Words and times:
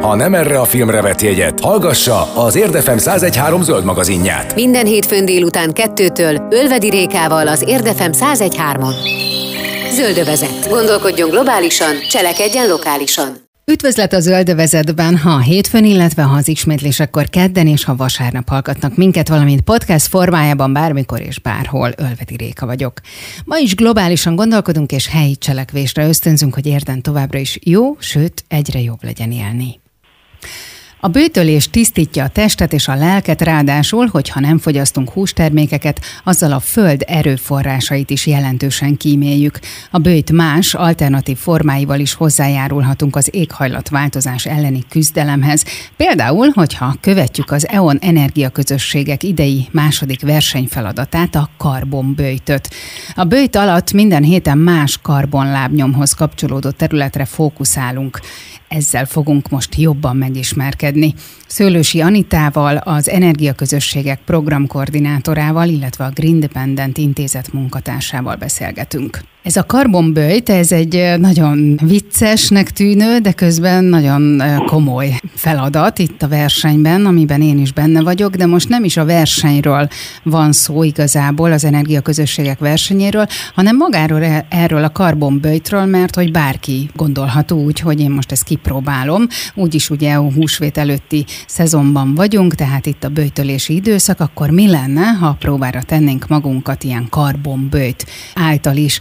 Ha 0.00 0.14
nem 0.14 0.34
erre 0.34 0.60
a 0.60 0.64
filmre 0.64 1.02
vett 1.02 1.20
jegyet, 1.20 1.60
hallgassa 1.60 2.34
az 2.34 2.56
Érdefem 2.56 2.96
1013 2.96 3.62
zöld 3.62 3.84
magazinját. 3.84 4.54
Minden 4.54 4.86
hétfőn 4.86 5.24
délután 5.24 5.72
kettőtől 5.72 6.46
Ölvedi 6.50 6.90
Rékával 6.90 7.48
az 7.48 7.64
Érdefem 7.66 8.12
1013-on. 8.12 8.94
Zöldövezet. 9.92 10.68
Gondolkodjon 10.68 11.30
globálisan, 11.30 11.94
cselekedjen 12.08 12.68
lokálisan. 12.68 13.36
Üdvözlet 13.64 14.12
a 14.12 14.20
Zöldövezetben, 14.20 15.16
ha 15.16 15.40
hétfőn, 15.40 15.84
illetve 15.84 16.22
ha 16.22 16.36
az 16.36 16.48
ismétlésekor 16.48 17.28
kedden 17.28 17.66
és 17.66 17.84
ha 17.84 17.96
vasárnap 17.96 18.48
hallgatnak 18.48 18.96
minket, 18.96 19.28
valamint 19.28 19.60
podcast 19.60 20.06
formájában 20.06 20.72
bármikor 20.72 21.20
és 21.20 21.40
bárhol. 21.40 21.92
Ölvedi 21.96 22.36
Réka 22.36 22.66
vagyok. 22.66 22.92
Ma 23.44 23.56
is 23.58 23.74
globálisan 23.74 24.36
gondolkodunk 24.36 24.92
és 24.92 25.08
helyi 25.08 25.36
cselekvésre 25.36 26.08
ösztönzünk, 26.08 26.54
hogy 26.54 26.66
érden 26.66 27.02
továbbra 27.02 27.38
is 27.38 27.58
jó, 27.62 27.96
sőt 27.98 28.44
egyre 28.48 28.80
jobb 28.80 29.04
legyen 29.04 29.32
élni. 29.32 29.80
A 31.00 31.08
bőtölés 31.08 31.70
tisztítja 31.70 32.24
a 32.24 32.28
testet 32.28 32.72
és 32.72 32.88
a 32.88 32.94
lelket, 32.94 33.42
ráadásul, 33.42 34.06
hogyha 34.06 34.40
nem 34.40 34.58
fogyasztunk 34.58 35.10
hústermékeket, 35.10 36.00
azzal 36.24 36.52
a 36.52 36.60
föld 36.60 37.04
erőforrásait 37.06 38.10
is 38.10 38.26
jelentősen 38.26 38.96
kíméljük. 38.96 39.58
A 39.90 39.98
bőjt 39.98 40.32
más, 40.32 40.74
alternatív 40.74 41.36
formáival 41.36 42.00
is 42.00 42.14
hozzájárulhatunk 42.14 43.16
az 43.16 43.28
éghajlatváltozás 43.32 44.46
elleni 44.46 44.82
küzdelemhez. 44.88 45.64
Például, 45.96 46.48
hogyha 46.54 46.96
követjük 47.00 47.50
az 47.50 47.68
EON 47.68 47.98
energiaközösségek 48.00 49.22
idei 49.22 49.68
második 49.72 50.20
versenyfeladatát, 50.20 51.34
a 51.34 51.50
karbonbőjtöt. 51.56 52.70
A 53.14 53.24
bőjt 53.24 53.56
alatt 53.56 53.92
minden 53.92 54.22
héten 54.22 54.58
más 54.58 54.98
karbonlábnyomhoz 55.02 56.12
kapcsolódó 56.12 56.70
területre 56.70 57.24
fókuszálunk. 57.24 58.20
Ezzel 58.68 59.06
fogunk 59.06 59.48
most 59.48 59.74
jobban 59.74 60.16
megismerkedni. 60.16 61.14
Szőlősi 61.46 62.00
Anitával, 62.00 62.76
az 62.76 63.08
Energiaközösségek 63.08 64.20
programkoordinátorával, 64.24 65.68
illetve 65.68 66.04
a 66.04 66.10
Green 66.10 66.40
Dependent 66.40 66.98
intézet 66.98 67.52
munkatársával 67.52 68.36
beszélgetünk. 68.36 69.20
Ez 69.48 69.56
a 69.56 69.64
karbonböjt, 69.64 70.48
ez 70.48 70.72
egy 70.72 71.14
nagyon 71.18 71.78
viccesnek 71.82 72.70
tűnő, 72.70 73.18
de 73.18 73.32
közben 73.32 73.84
nagyon 73.84 74.42
komoly 74.66 75.20
feladat 75.34 75.98
itt 75.98 76.22
a 76.22 76.28
versenyben, 76.28 77.06
amiben 77.06 77.42
én 77.42 77.58
is 77.58 77.72
benne 77.72 78.02
vagyok, 78.02 78.34
de 78.34 78.46
most 78.46 78.68
nem 78.68 78.84
is 78.84 78.96
a 78.96 79.04
versenyről 79.04 79.88
van 80.22 80.52
szó 80.52 80.82
igazából, 80.82 81.52
az 81.52 81.64
energiaközösségek 81.64 82.58
versenyéről, 82.58 83.26
hanem 83.54 83.76
magáról 83.76 84.22
e- 84.22 84.46
erről 84.50 84.84
a 84.84 84.90
karbonböjtről, 84.90 85.84
mert 85.84 86.14
hogy 86.14 86.30
bárki 86.30 86.90
gondolható 86.96 87.64
úgy, 87.64 87.80
hogy 87.80 88.00
én 88.00 88.10
most 88.10 88.32
ezt 88.32 88.44
kipróbálom, 88.44 89.26
úgyis 89.54 89.90
ugye 89.90 90.12
a 90.12 90.32
húsvét 90.32 90.78
előtti 90.78 91.24
szezonban 91.46 92.14
vagyunk, 92.14 92.54
tehát 92.54 92.86
itt 92.86 93.04
a 93.04 93.08
böjtölési 93.08 93.74
időszak, 93.74 94.20
akkor 94.20 94.50
mi 94.50 94.70
lenne, 94.70 95.06
ha 95.06 95.36
próbára 95.38 95.82
tennénk 95.82 96.26
magunkat 96.26 96.84
ilyen 96.84 97.06
karbonböjt 97.10 98.06
által 98.34 98.76
is. 98.76 99.00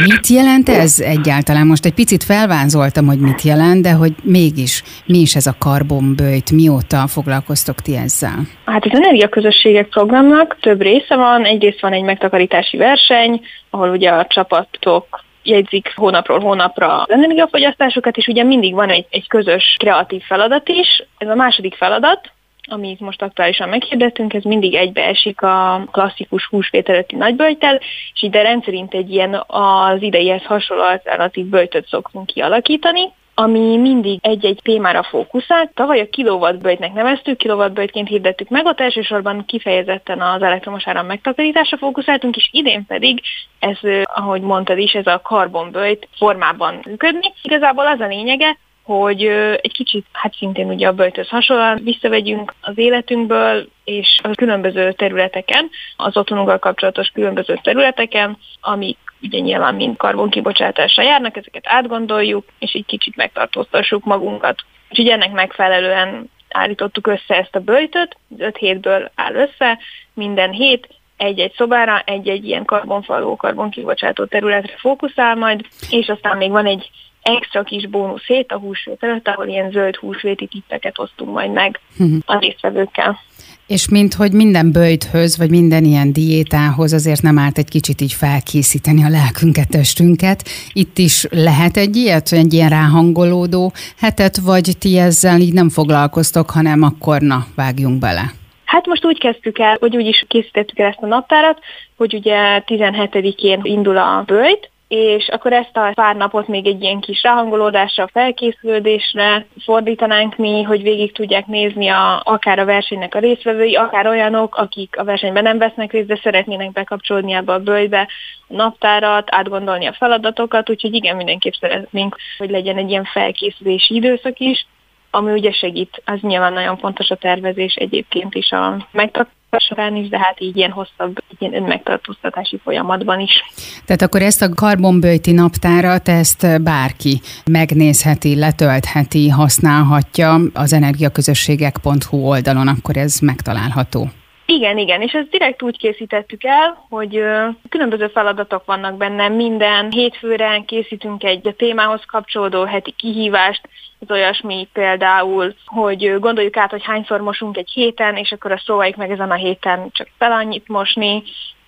Mit 0.00 0.26
jelent 0.26 0.68
ez 0.68 1.00
egyáltalán? 1.00 1.66
Most 1.66 1.84
egy 1.84 1.94
picit 1.94 2.24
felvázoltam, 2.24 3.06
hogy 3.06 3.18
mit 3.18 3.42
jelent, 3.42 3.82
de 3.82 3.92
hogy 3.92 4.12
mégis 4.22 4.82
mi 5.06 5.18
is 5.18 5.34
ez 5.34 5.46
a 5.46 5.54
karbonböjt, 5.58 6.50
mióta 6.50 7.06
foglalkoztok 7.06 7.80
ti 7.80 7.96
ezzel? 7.96 8.38
Hát 8.64 8.84
az 8.84 8.94
energiaközösségek 8.94 9.88
programnak 9.88 10.56
több 10.60 10.80
része 10.80 11.16
van. 11.16 11.44
Egyrészt 11.44 11.80
van 11.80 11.92
egy 11.92 12.02
megtakarítási 12.02 12.76
verseny, 12.76 13.40
ahol 13.70 13.88
ugye 13.90 14.10
a 14.10 14.26
csapatok 14.26 15.24
jegyzik 15.42 15.92
hónapról 15.94 16.40
hónapra 16.40 17.02
az 17.02 17.10
energiafogyasztásokat, 17.10 18.16
és 18.16 18.26
ugye 18.26 18.44
mindig 18.44 18.74
van 18.74 18.90
egy, 18.90 19.06
egy 19.10 19.28
közös 19.28 19.76
kreatív 19.78 20.22
feladat 20.22 20.68
is. 20.68 21.06
Ez 21.18 21.28
a 21.28 21.34
második 21.34 21.74
feladat, 21.74 22.32
amit 22.70 23.00
most 23.00 23.22
aktuálisan 23.22 23.68
meghirdettünk, 23.68 24.34
ez 24.34 24.42
mindig 24.42 24.74
egybeesik 24.74 25.42
a 25.42 25.84
klasszikus 25.90 26.46
húsvét 26.46 26.88
előtti 26.88 27.16
nagyböjtel, 27.16 27.80
és 28.14 28.22
ide 28.22 28.42
rendszerint 28.42 28.94
egy 28.94 29.10
ilyen 29.10 29.44
az 29.46 30.02
ideihez 30.02 30.44
hasonló 30.44 30.82
alternatív 30.82 31.46
böjtöt 31.46 31.86
szoktunk 31.88 32.26
kialakítani, 32.26 33.12
ami 33.34 33.76
mindig 33.76 34.18
egy-egy 34.22 34.60
témára 34.62 35.02
fókuszál. 35.02 35.70
Tavaly 35.74 36.00
a 36.00 36.08
kilowattböjtnek 36.08 36.92
neveztük, 36.92 37.36
kilowattböjtként 37.36 38.08
hirdettük 38.08 38.48
meg, 38.48 38.66
ott 38.66 38.80
elsősorban 38.80 39.44
kifejezetten 39.44 40.20
az 40.20 40.42
elektromos 40.42 40.86
áram 40.86 41.06
megtakarításra 41.06 41.76
fókuszáltunk, 41.76 42.36
és 42.36 42.48
idén 42.52 42.86
pedig 42.86 43.20
ez, 43.58 43.78
ahogy 44.02 44.40
mondtad 44.40 44.78
is, 44.78 44.92
ez 44.92 45.06
a 45.06 45.20
karbonböjt 45.20 46.08
formában 46.16 46.80
működni. 46.86 47.32
Igazából 47.42 47.86
az 47.86 48.00
a 48.00 48.06
lényege, 48.06 48.56
hogy 48.84 49.22
egy 49.62 49.72
kicsit, 49.72 50.06
hát 50.12 50.34
szintén 50.34 50.68
ugye 50.68 50.86
a 50.88 50.92
böjtöz 50.92 51.28
hasonlóan 51.28 51.80
visszavegyünk 51.84 52.54
az 52.60 52.78
életünkből, 52.78 53.68
és 53.84 54.20
a 54.22 54.28
különböző 54.28 54.92
területeken, 54.92 55.70
az 55.96 56.16
otthonunkkal 56.16 56.58
kapcsolatos 56.58 57.08
különböző 57.08 57.58
területeken, 57.62 58.38
amik 58.60 58.98
ugye 59.22 59.38
nyilván 59.38 59.74
mind 59.74 59.96
karbonkibocsátásra 59.96 61.02
járnak, 61.02 61.36
ezeket 61.36 61.64
átgondoljuk, 61.66 62.44
és 62.58 62.72
egy 62.72 62.86
kicsit 62.86 63.16
megtartóztassuk 63.16 64.04
magunkat. 64.04 64.64
Úgyhogy 64.90 65.08
ennek 65.08 65.32
megfelelően 65.32 66.30
állítottuk 66.48 67.06
össze 67.06 67.34
ezt 67.36 67.54
a 67.54 67.60
böjtöt, 67.60 68.16
öt 68.38 68.56
hétből 68.56 69.10
áll 69.14 69.34
össze, 69.34 69.78
minden 70.14 70.50
hét 70.50 70.88
egy-egy 71.16 71.52
szobára, 71.56 72.02
egy-egy 72.04 72.44
ilyen 72.44 72.64
karbonfaló, 72.64 73.36
karbonkibocsátó 73.36 74.24
területre 74.24 74.74
fókuszál 74.78 75.34
majd, 75.34 75.60
és 75.90 76.08
aztán 76.08 76.36
még 76.36 76.50
van 76.50 76.66
egy 76.66 76.90
extra 77.22 77.62
kis 77.62 77.86
bónusz 77.88 78.26
hét 78.26 78.52
a 78.52 78.58
húsvét 78.58 79.02
előtt, 79.02 79.28
ahol 79.28 79.46
ilyen 79.46 79.70
zöld 79.70 79.96
húsvéti 79.96 80.46
tippeket 80.46 80.98
osztunk 80.98 81.32
majd 81.32 81.52
meg 81.52 81.80
uh-huh. 81.98 82.18
a 82.24 82.38
résztvevőkkel. 82.38 83.18
És 83.66 83.88
mint 83.88 84.14
hogy 84.14 84.32
minden 84.32 84.72
bőjthöz, 84.72 85.38
vagy 85.38 85.50
minden 85.50 85.84
ilyen 85.84 86.12
diétához 86.12 86.92
azért 86.92 87.22
nem 87.22 87.38
árt 87.38 87.58
egy 87.58 87.68
kicsit 87.68 88.00
így 88.00 88.12
felkészíteni 88.12 89.04
a 89.04 89.08
lelkünket, 89.08 89.68
testünket. 89.68 90.42
Itt 90.72 90.98
is 90.98 91.26
lehet 91.30 91.76
egy 91.76 91.96
ilyet, 91.96 92.32
egy 92.32 92.52
ilyen 92.52 92.68
ráhangolódó 92.68 93.72
hetet, 93.96 94.36
vagy 94.36 94.70
ti 94.78 94.98
ezzel 94.98 95.40
így 95.40 95.52
nem 95.52 95.68
foglalkoztok, 95.68 96.50
hanem 96.50 96.82
akkor 96.82 97.20
na, 97.20 97.46
vágjunk 97.56 97.98
bele. 97.98 98.32
Hát 98.64 98.86
most 98.86 99.04
úgy 99.04 99.18
kezdtük 99.18 99.58
el, 99.58 99.76
hogy 99.80 99.96
úgy 99.96 100.06
is 100.06 100.24
készítettük 100.28 100.78
el 100.78 100.88
ezt 100.88 101.02
a 101.02 101.06
naptárat, 101.06 101.58
hogy 101.96 102.14
ugye 102.14 102.62
17-én 102.66 103.60
indul 103.62 103.96
a 103.96 104.22
bőjt, 104.26 104.70
és 104.94 105.28
akkor 105.28 105.52
ezt 105.52 105.76
a 105.76 105.92
pár 105.94 106.16
napot 106.16 106.48
még 106.48 106.66
egy 106.66 106.82
ilyen 106.82 107.00
kis 107.00 107.22
ráhangolódásra, 107.22 108.08
felkészülődésre 108.12 109.46
fordítanánk 109.64 110.36
mi, 110.36 110.62
hogy 110.62 110.82
végig 110.82 111.12
tudják 111.12 111.46
nézni 111.46 111.88
a, 111.88 112.20
akár 112.24 112.58
a 112.58 112.64
versenynek 112.64 113.14
a 113.14 113.18
résztvevői, 113.18 113.74
akár 113.74 114.06
olyanok, 114.06 114.56
akik 114.56 114.98
a 114.98 115.04
versenyben 115.04 115.42
nem 115.42 115.58
vesznek 115.58 115.92
részt, 115.92 116.06
de 116.06 116.20
szeretnének 116.22 116.72
bekapcsolódni 116.72 117.32
ebbe 117.32 117.52
a 117.52 117.58
bőjbe 117.58 118.08
a 118.48 118.54
naptárat, 118.54 119.28
átgondolni 119.30 119.86
a 119.86 119.92
feladatokat, 119.92 120.70
úgyhogy 120.70 120.94
igen, 120.94 121.16
mindenképp 121.16 121.54
szeretnénk, 121.60 122.16
hogy 122.38 122.50
legyen 122.50 122.76
egy 122.76 122.90
ilyen 122.90 123.04
felkészülési 123.04 123.94
időszak 123.94 124.38
is, 124.38 124.66
ami 125.14 125.32
ugye 125.32 125.52
segít, 125.52 126.02
az 126.04 126.18
nyilván 126.20 126.52
nagyon 126.52 126.76
fontos 126.76 127.10
a 127.10 127.16
tervezés 127.16 127.74
egyébként 127.74 128.34
is 128.34 128.50
a 128.50 128.88
megtartás 128.90 129.64
során 129.68 129.96
is, 129.96 130.08
de 130.08 130.18
hát 130.18 130.40
így 130.40 130.56
ilyen 130.56 130.70
hosszabb, 130.70 131.18
ilyen 131.38 131.54
önmegtartóztatási 131.54 132.60
folyamatban 132.64 133.20
is. 133.20 133.42
Tehát 133.84 134.02
akkor 134.02 134.22
ezt 134.22 134.42
a 134.42 134.54
karbonbőti 134.54 135.32
naptárat, 135.32 136.08
ezt 136.08 136.62
bárki 136.62 137.20
megnézheti, 137.50 138.36
letöltheti, 138.36 139.28
használhatja 139.28 140.40
az 140.54 140.72
energiaközösségek.hu 140.72 142.16
oldalon, 142.16 142.68
akkor 142.68 142.96
ez 142.96 143.18
megtalálható. 143.18 144.10
Igen, 144.54 144.78
igen, 144.78 145.02
és 145.02 145.12
ezt 145.12 145.30
direkt 145.30 145.62
úgy 145.62 145.78
készítettük 145.78 146.44
el, 146.44 146.86
hogy 146.88 147.24
különböző 147.68 148.06
feladatok 148.06 148.64
vannak 148.64 148.96
benne. 148.96 149.28
Minden 149.28 149.90
hétfőre 149.90 150.62
készítünk 150.66 151.24
egy 151.24 151.48
a 151.48 151.52
témához 151.52 152.04
kapcsolódó 152.06 152.64
heti 152.64 152.90
kihívást, 152.90 153.68
ez 154.00 154.10
olyasmi 154.10 154.68
például, 154.72 155.54
hogy 155.66 156.18
gondoljuk 156.18 156.56
át, 156.56 156.70
hogy 156.70 156.84
hányszor 156.84 157.20
mosunk 157.20 157.56
egy 157.56 157.70
héten, 157.70 158.16
és 158.16 158.32
akkor 158.32 158.52
azt 158.52 158.64
próbáljuk 158.64 158.96
meg 158.96 159.10
ezen 159.10 159.30
a 159.30 159.34
héten 159.34 159.88
csak 159.92 160.08
fel 160.18 160.32
annyit 160.32 160.68
mosni, 160.68 161.22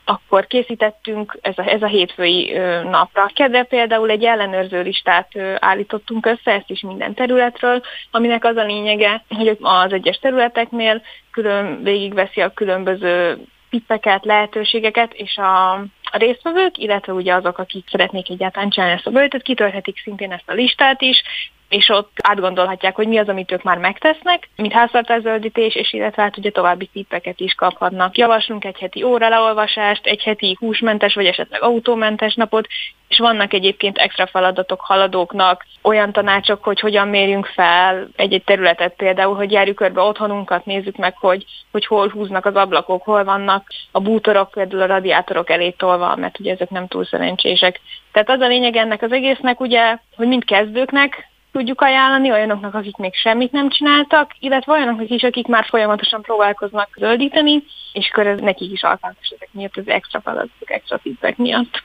akkor 0.05 0.47
készítettünk 0.47 1.39
ez 1.41 1.59
a, 1.59 1.71
ez 1.71 1.83
a 1.83 1.87
hétfői 1.87 2.53
napra. 2.91 3.31
Kedve 3.35 3.62
például 3.62 4.11
egy 4.11 4.25
ellenőrző 4.25 4.83
listát 4.83 5.29
állítottunk 5.59 6.27
össze, 6.27 6.53
ezt 6.53 6.71
is 6.71 6.81
minden 6.81 7.15
területről, 7.15 7.83
aminek 8.11 8.45
az 8.45 8.56
a 8.56 8.65
lényege, 8.65 9.25
hogy 9.29 9.59
az 9.61 9.93
egyes 9.93 10.19
területeknél 10.19 11.03
külön 11.31 11.83
végigveszi 11.83 12.41
a 12.41 12.53
különböző 12.53 13.39
tippeket, 13.71 14.25
lehetőségeket, 14.25 15.12
és 15.12 15.37
a, 15.37 15.85
a 16.14 16.19
résztvevők, 16.19 16.78
illetve 16.78 17.12
ugye 17.12 17.34
azok, 17.34 17.58
akik 17.58 17.88
szeretnék 17.90 18.31
egyáltalán 18.31 18.70
csinálni 18.70 18.94
ezt 18.94 19.06
a 19.06 19.11
böjtöt, 19.11 19.43
kitölthetik 19.43 19.99
szintén 19.99 20.32
ezt 20.32 20.49
a 20.50 20.52
listát 20.52 21.02
is, 21.02 21.22
és 21.69 21.88
ott 21.88 22.11
átgondolhatják, 22.22 22.94
hogy 22.94 23.08
mi 23.08 23.19
az, 23.19 23.28
amit 23.28 23.52
ők 23.52 23.62
már 23.62 23.78
megtesznek, 23.78 24.49
mint 24.56 24.72
háztartászöldítés, 24.72 25.75
és 25.75 25.93
illetve 25.93 26.22
hát 26.22 26.37
ugye 26.37 26.50
további 26.50 26.87
tippeket 26.93 27.40
is 27.40 27.55
kaphatnak. 27.55 28.16
Javaslunk 28.16 28.64
egy 28.64 28.78
heti 28.78 29.02
óraleolvasást, 29.02 30.06
egy 30.06 30.22
heti 30.22 30.56
húsmentes 30.61 31.14
vagy 31.14 31.26
esetleg 31.26 31.62
autómentes 31.62 32.34
napot, 32.34 32.67
és 33.14 33.20
vannak 33.20 33.52
egyébként 33.52 33.99
extra 33.99 34.26
feladatok 34.26 34.81
haladóknak, 34.81 35.66
olyan 35.82 36.12
tanácsok, 36.12 36.64
hogy 36.64 36.81
hogyan 36.81 37.08
mérjünk 37.08 37.46
fel 37.46 38.08
egy-egy 38.16 38.44
területet 38.44 38.94
például, 38.96 39.34
hogy 39.34 39.52
járjuk 39.52 39.76
körbe 39.76 40.00
otthonunkat, 40.00 40.64
nézzük 40.64 40.96
meg, 40.96 41.16
hogy, 41.19 41.44
hogy 41.70 41.87
hol 41.87 42.08
húznak 42.08 42.46
az 42.46 42.55
ablakok, 42.55 43.02
hol 43.02 43.25
vannak 43.25 43.66
a 43.93 44.00
bútorok, 44.00 44.50
például 44.50 44.82
a 44.82 44.87
radiátorok 44.87 45.50
elé 45.50 45.70
tolva, 45.70 46.16
mert 46.16 46.38
ugye 46.38 46.52
ezek 46.52 46.70
nem 46.70 46.87
túl 46.87 47.05
szerencsések. 47.05 47.81
Tehát 48.12 48.31
az 48.31 48.40
a 48.40 48.46
lényeg 48.46 48.76
ennek 48.76 49.02
az 49.02 49.12
egésznek 49.12 49.60
ugye, 49.60 49.99
hogy 50.17 50.26
mind 50.26 50.44
kezdőknek 50.44 51.28
tudjuk 51.52 51.81
ajánlani 51.81 52.31
olyanoknak, 52.31 52.75
akik 52.75 52.96
még 52.96 53.14
semmit 53.14 53.52
nem 53.52 53.69
csináltak, 53.69 54.31
illetve 54.38 54.72
olyanoknak 54.72 55.10
is, 55.10 55.22
akik 55.22 55.46
már 55.46 55.64
folyamatosan 55.64 56.22
próbálkoznak 56.22 56.88
zöldíteni, 56.96 57.64
és 57.93 58.10
akkor 58.12 58.26
ez 58.26 58.40
nekik 58.40 58.72
is 58.72 58.82
alkalmas 58.82 59.32
ezek 59.34 59.49
miatt, 59.52 59.76
az 59.76 59.88
extra 59.88 60.20
feladatok, 60.20 60.70
extra 60.70 60.99
feedback 60.99 61.37
miatt. 61.37 61.82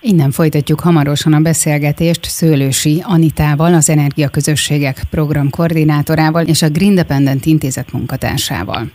Innen 0.00 0.30
folytatjuk 0.30 0.80
hamarosan 0.80 1.32
a 1.32 1.40
beszélgetést 1.40 2.24
Szőlősi 2.24 3.02
Anitával, 3.06 3.74
az 3.74 3.88
Energiaközösségek 3.88 5.02
program 5.10 5.50
koordinátorával 5.50 6.46
és 6.46 6.62
a 6.62 6.68
Green 6.68 6.94
Dependent 6.94 7.46
intézet 7.46 7.92
munkatársával. 7.92 8.92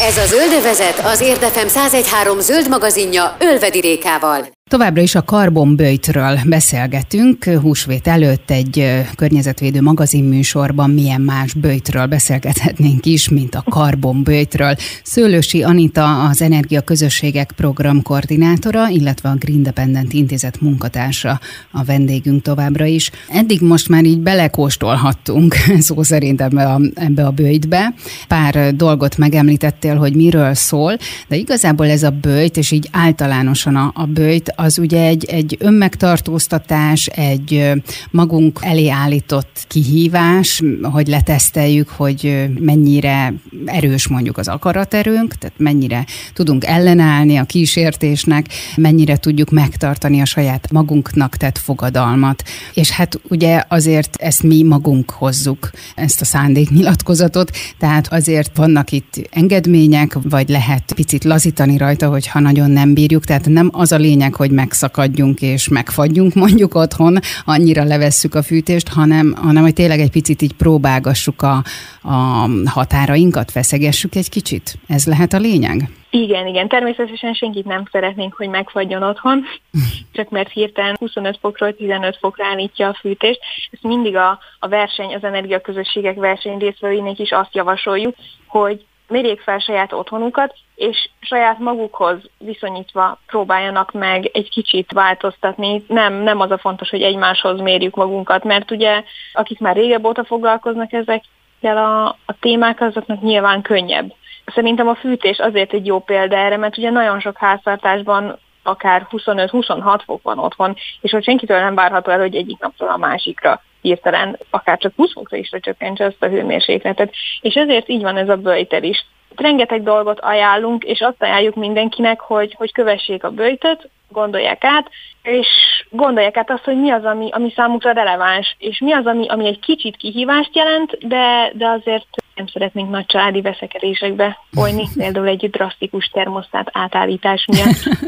Ez 0.00 0.16
a 0.16 0.26
Zöldövezet 0.26 0.98
az 0.98 1.20
Érdefem 1.20 1.66
1013 1.66 2.40
zöld 2.40 2.68
magazinja 2.68 3.36
Ölvedi 3.38 3.80
Rékával. 3.80 4.46
Továbbra 4.70 5.02
is 5.02 5.14
a 5.14 5.22
karbonbőjtről 5.22 6.38
beszélgetünk. 6.46 7.44
Húsvét 7.44 8.06
előtt 8.06 8.50
egy 8.50 9.04
környezetvédő 9.16 9.80
magazinműsorban 9.80 10.90
milyen 10.90 11.20
más 11.20 11.54
bőjtről 11.54 12.06
beszélgethetnénk 12.06 13.06
is, 13.06 13.28
mint 13.28 13.54
a 13.54 13.64
karbonbőjtről. 13.70 14.74
Szőlősi 15.02 15.62
Anita 15.62 16.22
az 16.22 16.42
Energia 16.42 16.80
Közösségek 16.80 17.52
program 17.56 18.02
koordinátora, 18.02 18.88
illetve 18.88 19.28
a 19.28 19.34
Green 19.34 19.62
Dependent 19.62 20.12
Intézet 20.12 20.60
munkatársa 20.60 21.40
a 21.70 21.84
vendégünk 21.84 22.42
továbbra 22.42 22.84
is. 22.84 23.10
Eddig 23.28 23.60
most 23.60 23.88
már 23.88 24.04
így 24.04 24.20
belekóstolhattunk, 24.20 25.54
szó 25.88 26.02
szerint 26.02 26.40
ebbe 26.40 26.66
a, 26.66 26.80
ebbe 26.94 27.26
a 27.26 27.30
bőjtbe. 27.30 27.94
Pár 28.28 28.76
dolgot 28.76 29.16
megemlítettél, 29.16 29.96
hogy 29.96 30.14
miről 30.14 30.54
szól, 30.54 30.96
de 31.28 31.36
igazából 31.36 31.86
ez 31.86 32.02
a 32.02 32.10
bőjt, 32.10 32.56
és 32.56 32.70
így 32.70 32.88
általánosan 32.92 33.76
a, 33.76 33.92
a 33.94 34.04
bőjt 34.04 34.58
az 34.60 34.78
ugye 34.78 35.04
egy, 35.04 35.24
egy 35.24 35.56
önmegtartóztatás, 35.58 37.06
egy 37.06 37.72
magunk 38.10 38.58
elé 38.62 38.88
állított 38.88 39.64
kihívás, 39.68 40.62
hogy 40.82 41.06
leteszteljük, 41.06 41.88
hogy 41.88 42.48
mennyire 42.58 43.34
erős 43.64 44.08
mondjuk 44.08 44.38
az 44.38 44.48
akaraterőnk, 44.48 45.34
tehát 45.34 45.58
mennyire 45.58 46.06
tudunk 46.32 46.64
ellenállni 46.64 47.36
a 47.36 47.44
kísértésnek, 47.44 48.46
mennyire 48.76 49.16
tudjuk 49.16 49.50
megtartani 49.50 50.20
a 50.20 50.24
saját 50.24 50.70
magunknak 50.70 51.36
tett 51.36 51.58
fogadalmat. 51.58 52.42
És 52.74 52.90
hát 52.90 53.20
ugye 53.28 53.62
azért 53.68 54.16
ezt 54.16 54.42
mi 54.42 54.62
magunk 54.62 55.10
hozzuk, 55.10 55.70
ezt 55.94 56.20
a 56.20 56.24
szándéknyilatkozatot, 56.24 57.50
tehát 57.78 58.12
azért 58.12 58.56
vannak 58.56 58.92
itt 58.92 59.28
engedmények, 59.30 60.16
vagy 60.22 60.48
lehet 60.48 60.92
picit 60.94 61.24
lazítani 61.24 61.76
rajta, 61.76 62.08
hogyha 62.08 62.40
nagyon 62.40 62.70
nem 62.70 62.94
bírjuk, 62.94 63.24
tehát 63.24 63.48
nem 63.48 63.70
az 63.72 63.92
a 63.92 63.96
lényeg, 63.96 64.34
hogy 64.34 64.49
hogy 64.50 64.58
megszakadjunk 64.58 65.40
és 65.40 65.68
megfagyjunk 65.68 66.34
mondjuk 66.34 66.74
otthon, 66.74 67.18
annyira 67.44 67.84
levesszük 67.84 68.34
a 68.34 68.42
fűtést, 68.42 68.88
hanem, 68.88 69.34
hanem 69.42 69.62
hogy 69.62 69.72
tényleg 69.72 70.00
egy 70.00 70.10
picit 70.10 70.42
így 70.42 70.52
próbálgassuk 70.52 71.42
a, 71.42 71.62
a 72.02 72.48
határainkat, 72.64 73.50
feszegessük 73.50 74.14
egy 74.14 74.28
kicsit. 74.28 74.74
Ez 74.88 75.06
lehet 75.06 75.32
a 75.32 75.38
lényeg? 75.38 75.88
Igen, 76.10 76.46
igen. 76.46 76.68
Természetesen 76.68 77.34
senkit 77.34 77.64
nem 77.64 77.82
szeretnénk, 77.90 78.34
hogy 78.34 78.48
megfagyjon 78.48 79.02
otthon, 79.02 79.44
csak 80.16 80.30
mert 80.30 80.50
hirtelen 80.52 80.96
25 80.98 81.38
fokról 81.40 81.74
15 81.74 82.16
fokra 82.20 82.44
állítja 82.44 82.88
a 82.88 82.98
fűtést. 83.00 83.40
Ezt 83.70 83.82
mindig 83.82 84.16
a, 84.16 84.38
a 84.58 84.68
verseny, 84.68 85.14
az 85.14 85.24
energiaközösségek 85.24 86.16
verseny 86.16 86.58
részvevőinek 86.58 87.18
is 87.18 87.30
azt 87.30 87.54
javasoljuk, 87.54 88.14
hogy 88.46 88.84
mérjék 89.10 89.40
fel 89.40 89.58
saját 89.58 89.92
otthonukat, 89.92 90.54
és 90.74 91.08
saját 91.20 91.58
magukhoz 91.58 92.18
viszonyítva 92.38 93.18
próbáljanak 93.26 93.92
meg 93.92 94.30
egy 94.32 94.50
kicsit 94.50 94.92
változtatni. 94.92 95.84
Nem, 95.86 96.12
nem 96.12 96.40
az 96.40 96.50
a 96.50 96.58
fontos, 96.58 96.90
hogy 96.90 97.02
egymáshoz 97.02 97.60
mérjük 97.60 97.94
magunkat, 97.94 98.44
mert 98.44 98.70
ugye 98.70 99.02
akik 99.32 99.58
már 99.58 99.76
régebb 99.76 100.04
óta 100.04 100.24
foglalkoznak 100.24 100.92
ezekkel 100.92 101.76
a, 101.76 102.06
a 102.06 102.38
témákkal, 102.40 102.88
azoknak 102.88 103.20
nyilván 103.20 103.62
könnyebb. 103.62 104.12
Szerintem 104.54 104.88
a 104.88 104.94
fűtés 104.94 105.38
azért 105.38 105.72
egy 105.72 105.86
jó 105.86 105.98
példa 105.98 106.36
erre, 106.36 106.56
mert 106.56 106.78
ugye 106.78 106.90
nagyon 106.90 107.20
sok 107.20 107.36
háztartásban 107.36 108.38
akár 108.62 109.06
25-26 109.10 110.00
fok 110.04 110.22
van 110.22 110.38
otthon, 110.38 110.76
és 111.00 111.10
hogy 111.10 111.24
senkitől 111.24 111.60
nem 111.60 111.74
várható 111.74 112.10
el, 112.10 112.18
hogy 112.18 112.34
egyik 112.34 112.58
napról 112.60 112.88
a 112.88 112.96
másikra 112.96 113.62
hirtelen 113.80 114.38
akár 114.50 114.78
csak 114.78 114.92
20 114.96 115.12
fokra 115.12 115.36
is 115.36 115.50
lecsökkentse 115.50 116.04
ezt 116.04 116.22
a 116.22 116.28
hőmérsékletet. 116.28 117.14
És 117.40 117.54
ezért 117.54 117.88
így 117.88 118.02
van 118.02 118.16
ez 118.16 118.28
a 118.28 118.36
böjter 118.36 118.82
is. 118.82 119.06
Rengeteg 119.36 119.82
dolgot 119.82 120.20
ajánlunk, 120.20 120.84
és 120.84 121.00
azt 121.00 121.22
ajánljuk 121.22 121.54
mindenkinek, 121.54 122.20
hogy, 122.20 122.54
hogy 122.58 122.72
kövessék 122.72 123.24
a 123.24 123.30
böjtöt, 123.30 123.88
gondolják 124.12 124.64
át, 124.64 124.90
és 125.22 125.46
gondolják 125.90 126.36
át 126.36 126.50
azt, 126.50 126.64
hogy 126.64 126.80
mi 126.80 126.90
az, 126.90 127.04
ami, 127.04 127.28
ami 127.30 127.52
számukra 127.56 127.92
releváns, 127.92 128.56
és 128.58 128.78
mi 128.78 128.92
az, 128.92 129.06
ami, 129.06 129.28
ami 129.28 129.46
egy 129.46 129.60
kicsit 129.60 129.96
kihívást 129.96 130.56
jelent, 130.56 130.98
de, 131.06 131.52
de 131.54 131.68
azért 131.68 132.06
nem 132.34 132.46
szeretnénk 132.46 132.90
nagy 132.90 133.06
családi 133.06 133.40
veszekedésekbe 133.40 134.38
folyni, 134.52 134.88
például 134.96 135.26
egy 135.26 135.50
drasztikus 135.50 136.06
termosztát 136.06 136.68
átállítás 136.72 137.44
miatt. 137.46 137.78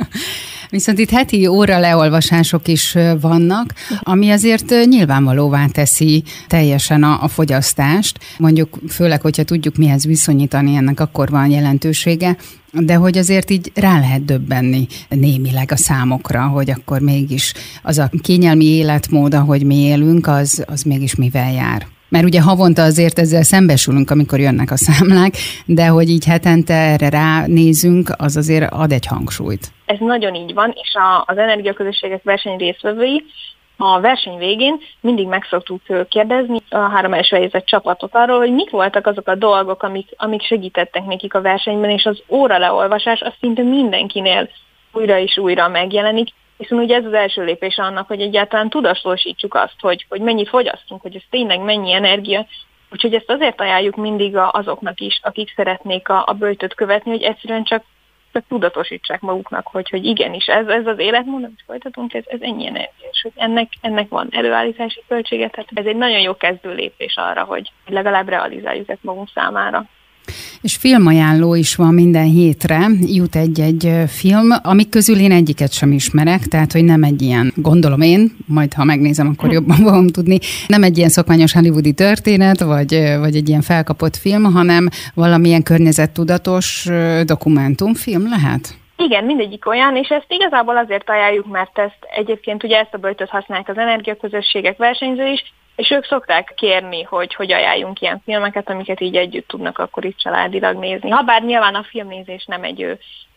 Viszont 0.71 0.99
itt 0.99 1.11
heti 1.11 1.47
óra 1.47 1.79
leolvasások 1.79 2.69
is 2.69 2.97
vannak, 3.21 3.75
ami 4.03 4.31
azért 4.31 4.87
nyilvánvalóvá 4.87 5.67
teszi 5.73 6.23
teljesen 6.47 7.03
a, 7.03 7.23
a 7.23 7.29
fogyasztást. 7.29 8.19
Mondjuk 8.39 8.79
főleg, 8.89 9.21
hogyha 9.21 9.45
tudjuk 9.45 9.77
mihez 9.77 10.07
viszonyítani, 10.07 10.77
ennek 10.77 11.01
akkor 11.01 11.29
van 11.29 11.51
jelentősége, 11.51 12.37
de 12.73 12.95
hogy 12.95 13.19
azért 13.19 13.51
így 13.51 13.73
rá 13.75 13.99
lehet 13.99 14.25
döbbenni 14.25 14.87
némileg 15.09 15.73
a 15.73 15.77
számokra, 15.93 16.41
hogy 16.49 16.71
akkor 16.71 17.01
mégis 17.01 17.55
az 17.83 17.99
a 17.99 18.11
kényelmi 18.23 18.65
életmód, 18.65 19.35
ahogy 19.35 19.67
mi 19.67 19.75
élünk, 19.75 20.27
az, 20.27 20.65
az 20.69 20.83
mégis 20.83 21.17
mivel 21.17 21.53
jár. 21.53 21.83
Mert 22.09 22.25
ugye 22.25 22.41
havonta 22.41 22.83
azért 22.83 23.19
ezzel 23.19 23.43
szembesülünk, 23.43 24.11
amikor 24.11 24.39
jönnek 24.41 24.71
a 24.71 24.77
számlák, 24.77 25.35
de 25.67 25.87
hogy 25.87 26.09
így 26.09 26.25
hetente 26.25 26.75
erre 26.75 27.09
ránézünk, 27.09 28.11
az 28.17 28.37
azért 28.37 28.73
ad 28.73 28.93
egy 28.93 29.07
hangsúlyt. 29.07 29.73
Ez 29.87 29.99
nagyon 30.01 30.35
így 30.35 30.55
van, 30.55 30.73
és 30.83 30.95
a, 30.95 31.25
az 31.27 31.39
energiaközösségek 31.39 32.23
verseny 32.23 32.57
részvevői 32.57 33.25
a 33.77 34.01
verseny 34.01 34.39
végén 34.39 34.81
mindig 35.01 35.27
meg 35.27 35.47
szoktuk 35.51 35.81
kérdezni 36.09 36.59
a 36.71 36.77
három 36.79 37.13
első 37.13 37.37
helyezett 37.37 37.67
csapatot 37.67 38.15
arról, 38.15 38.39
hogy 38.39 38.53
mik 38.53 38.71
voltak 38.71 39.07
azok 39.07 39.29
a 39.29 39.35
dolgok, 39.35 39.83
amik, 39.83 40.09
amik 40.17 40.43
segítettek 40.43 41.05
nekik 41.05 41.35
a 41.35 41.41
versenyben, 41.41 41.91
és 41.91 42.05
az 42.05 42.23
óra 42.29 42.59
leolvasás 42.59 43.21
az 43.21 43.33
szinte 43.41 43.63
mindenkinél 43.63 44.49
újra 44.93 45.19
és 45.19 45.39
újra 45.39 45.69
megjelenik, 45.69 46.29
hiszen 46.57 46.79
ugye 46.79 46.97
ez 46.97 47.05
az 47.05 47.13
első 47.13 47.45
lépés 47.45 47.79
annak, 47.79 48.07
hogy 48.07 48.21
egyáltalán 48.21 48.69
tudatosítsuk 48.69 49.55
azt, 49.55 49.81
hogy, 49.81 50.07
hogy 50.09 50.21
mennyit 50.21 50.49
fogyasztunk, 50.49 51.03
hogy 51.03 51.17
ez 51.17 51.23
tényleg 51.31 51.61
mennyi 51.61 51.93
energia, 51.93 52.47
Úgyhogy 52.93 53.15
ezt 53.15 53.31
azért 53.31 53.61
ajánljuk 53.61 53.97
mindig 53.97 54.37
azoknak 54.37 55.01
is, 55.01 55.21
akik 55.23 55.53
szeretnék 55.57 56.09
a, 56.09 56.25
a 56.27 56.33
böjtöt 56.33 56.75
követni, 56.75 57.11
hogy 57.11 57.23
egyszerűen 57.23 57.65
csak, 57.65 57.85
csak 58.33 58.45
tudatosítsák 58.49 59.21
maguknak, 59.21 59.67
hogy, 59.67 59.91
hogy 59.91 60.05
igenis, 60.05 60.47
ez, 60.47 60.67
ez 60.67 60.87
az 60.87 60.99
életmód, 60.99 61.45
amit 61.45 61.63
folytatunk, 61.67 62.15
ez, 62.15 62.25
ez 62.27 62.41
ennyi 62.41 62.67
energia, 62.67 63.09
és 63.11 63.23
hogy 63.23 63.33
ennek, 63.35 63.69
ennek 63.81 64.09
van 64.09 64.29
előállítási 64.31 65.03
költsége, 65.09 65.49
tehát 65.49 65.71
ez 65.75 65.87
egy 65.87 65.97
nagyon 65.97 66.21
jó 66.21 66.37
kezdő 66.37 66.75
lépés 66.75 67.17
arra, 67.17 67.45
hogy 67.45 67.73
legalább 67.87 68.29
realizáljuk 68.29 68.89
ezt 68.89 69.05
magunk 69.05 69.29
számára. 69.35 69.85
És 70.61 70.77
filmajánló 70.77 71.55
is 71.55 71.75
van 71.75 71.95
minden 71.95 72.25
hétre, 72.25 72.87
jut 73.01 73.37
egy-egy 73.37 73.93
film, 74.07 74.49
amik 74.63 74.89
közül 74.89 75.19
én 75.19 75.33
egyiket 75.33 75.73
sem 75.73 75.93
ismerek, 75.93 76.41
tehát 76.41 76.73
hogy 76.73 76.85
nem 76.85 77.03
egy 77.03 77.23
ilyen, 77.23 77.53
gondolom 77.57 78.01
én, 78.01 78.37
majd 78.47 78.73
ha 78.73 78.85
megnézem, 78.85 79.29
akkor 79.29 79.53
jobban 79.53 79.77
fogom 79.87 80.09
tudni, 80.09 80.39
nem 80.67 80.83
egy 80.83 80.97
ilyen 80.97 81.09
szokványos 81.09 81.53
hollywoodi 81.53 81.93
történet, 81.93 82.61
vagy, 82.61 83.19
vagy 83.19 83.37
egy 83.37 83.49
ilyen 83.49 83.63
felkapott 83.63 84.17
film, 84.17 84.43
hanem 84.43 84.89
valamilyen 85.15 85.63
környezettudatos 85.63 86.89
dokumentumfilm 87.25 88.29
lehet? 88.29 88.81
Igen, 88.97 89.25
mindegyik 89.25 89.67
olyan, 89.67 89.97
és 89.97 90.09
ezt 90.09 90.27
igazából 90.29 90.77
azért 90.77 91.11
ajánljuk, 91.11 91.47
mert 91.47 91.79
ezt 91.79 91.99
egyébként 92.17 92.65
ugye 92.65 92.79
ezt 92.79 92.95
a 92.95 92.99
böjtöt 92.99 93.29
használják 93.29 93.69
az 93.69 93.79
energiaközösségek 93.79 94.77
versenyző 94.77 95.27
is, 95.27 95.53
és 95.83 95.91
ők 95.91 96.05
szokták 96.05 96.53
kérni, 96.57 97.03
hogy, 97.03 97.35
hogy 97.35 97.53
ajánljunk 97.53 98.01
ilyen 98.01 98.21
filmeket, 98.25 98.71
amiket 98.71 99.01
így 99.01 99.17
együtt 99.17 99.49
tudnak 99.49 99.79
akkor 99.79 100.05
itt 100.05 100.19
családilag 100.19 100.77
nézni. 100.77 101.11
Habár 101.11 101.43
nyilván 101.43 101.75
a 101.75 101.83
filmnézés 101.83 102.45
nem 102.45 102.63
egy 102.63 102.81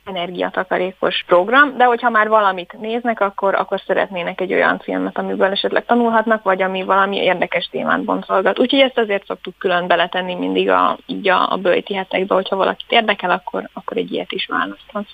energiatakarékos 0.05 1.23
program, 1.27 1.77
de 1.77 1.83
hogyha 1.83 2.09
már 2.09 2.27
valamit 2.27 2.75
néznek, 2.79 3.21
akkor, 3.21 3.55
akkor 3.55 3.81
szeretnének 3.87 4.41
egy 4.41 4.53
olyan 4.53 4.79
filmet, 4.79 5.17
amiből 5.17 5.51
esetleg 5.51 5.85
tanulhatnak, 5.85 6.43
vagy 6.43 6.61
ami 6.61 6.83
valami 6.83 7.17
érdekes 7.17 7.69
témát 7.71 8.03
bontolgat. 8.03 8.59
Úgyhogy 8.59 8.79
ezt 8.79 8.97
azért 8.97 9.25
szoktuk 9.25 9.53
külön 9.57 9.87
beletenni 9.87 10.35
mindig 10.35 10.69
a, 10.69 10.97
így 11.05 11.29
a, 11.29 11.51
a 11.51 11.57
bőti 11.57 11.93
hetekbe, 11.93 12.33
hogyha 12.33 12.55
valakit 12.55 12.91
érdekel, 12.91 13.31
akkor, 13.31 13.69
akkor 13.73 13.97
egy 13.97 14.11
ilyet 14.11 14.31
is 14.31 14.45
választhat. 14.45 15.05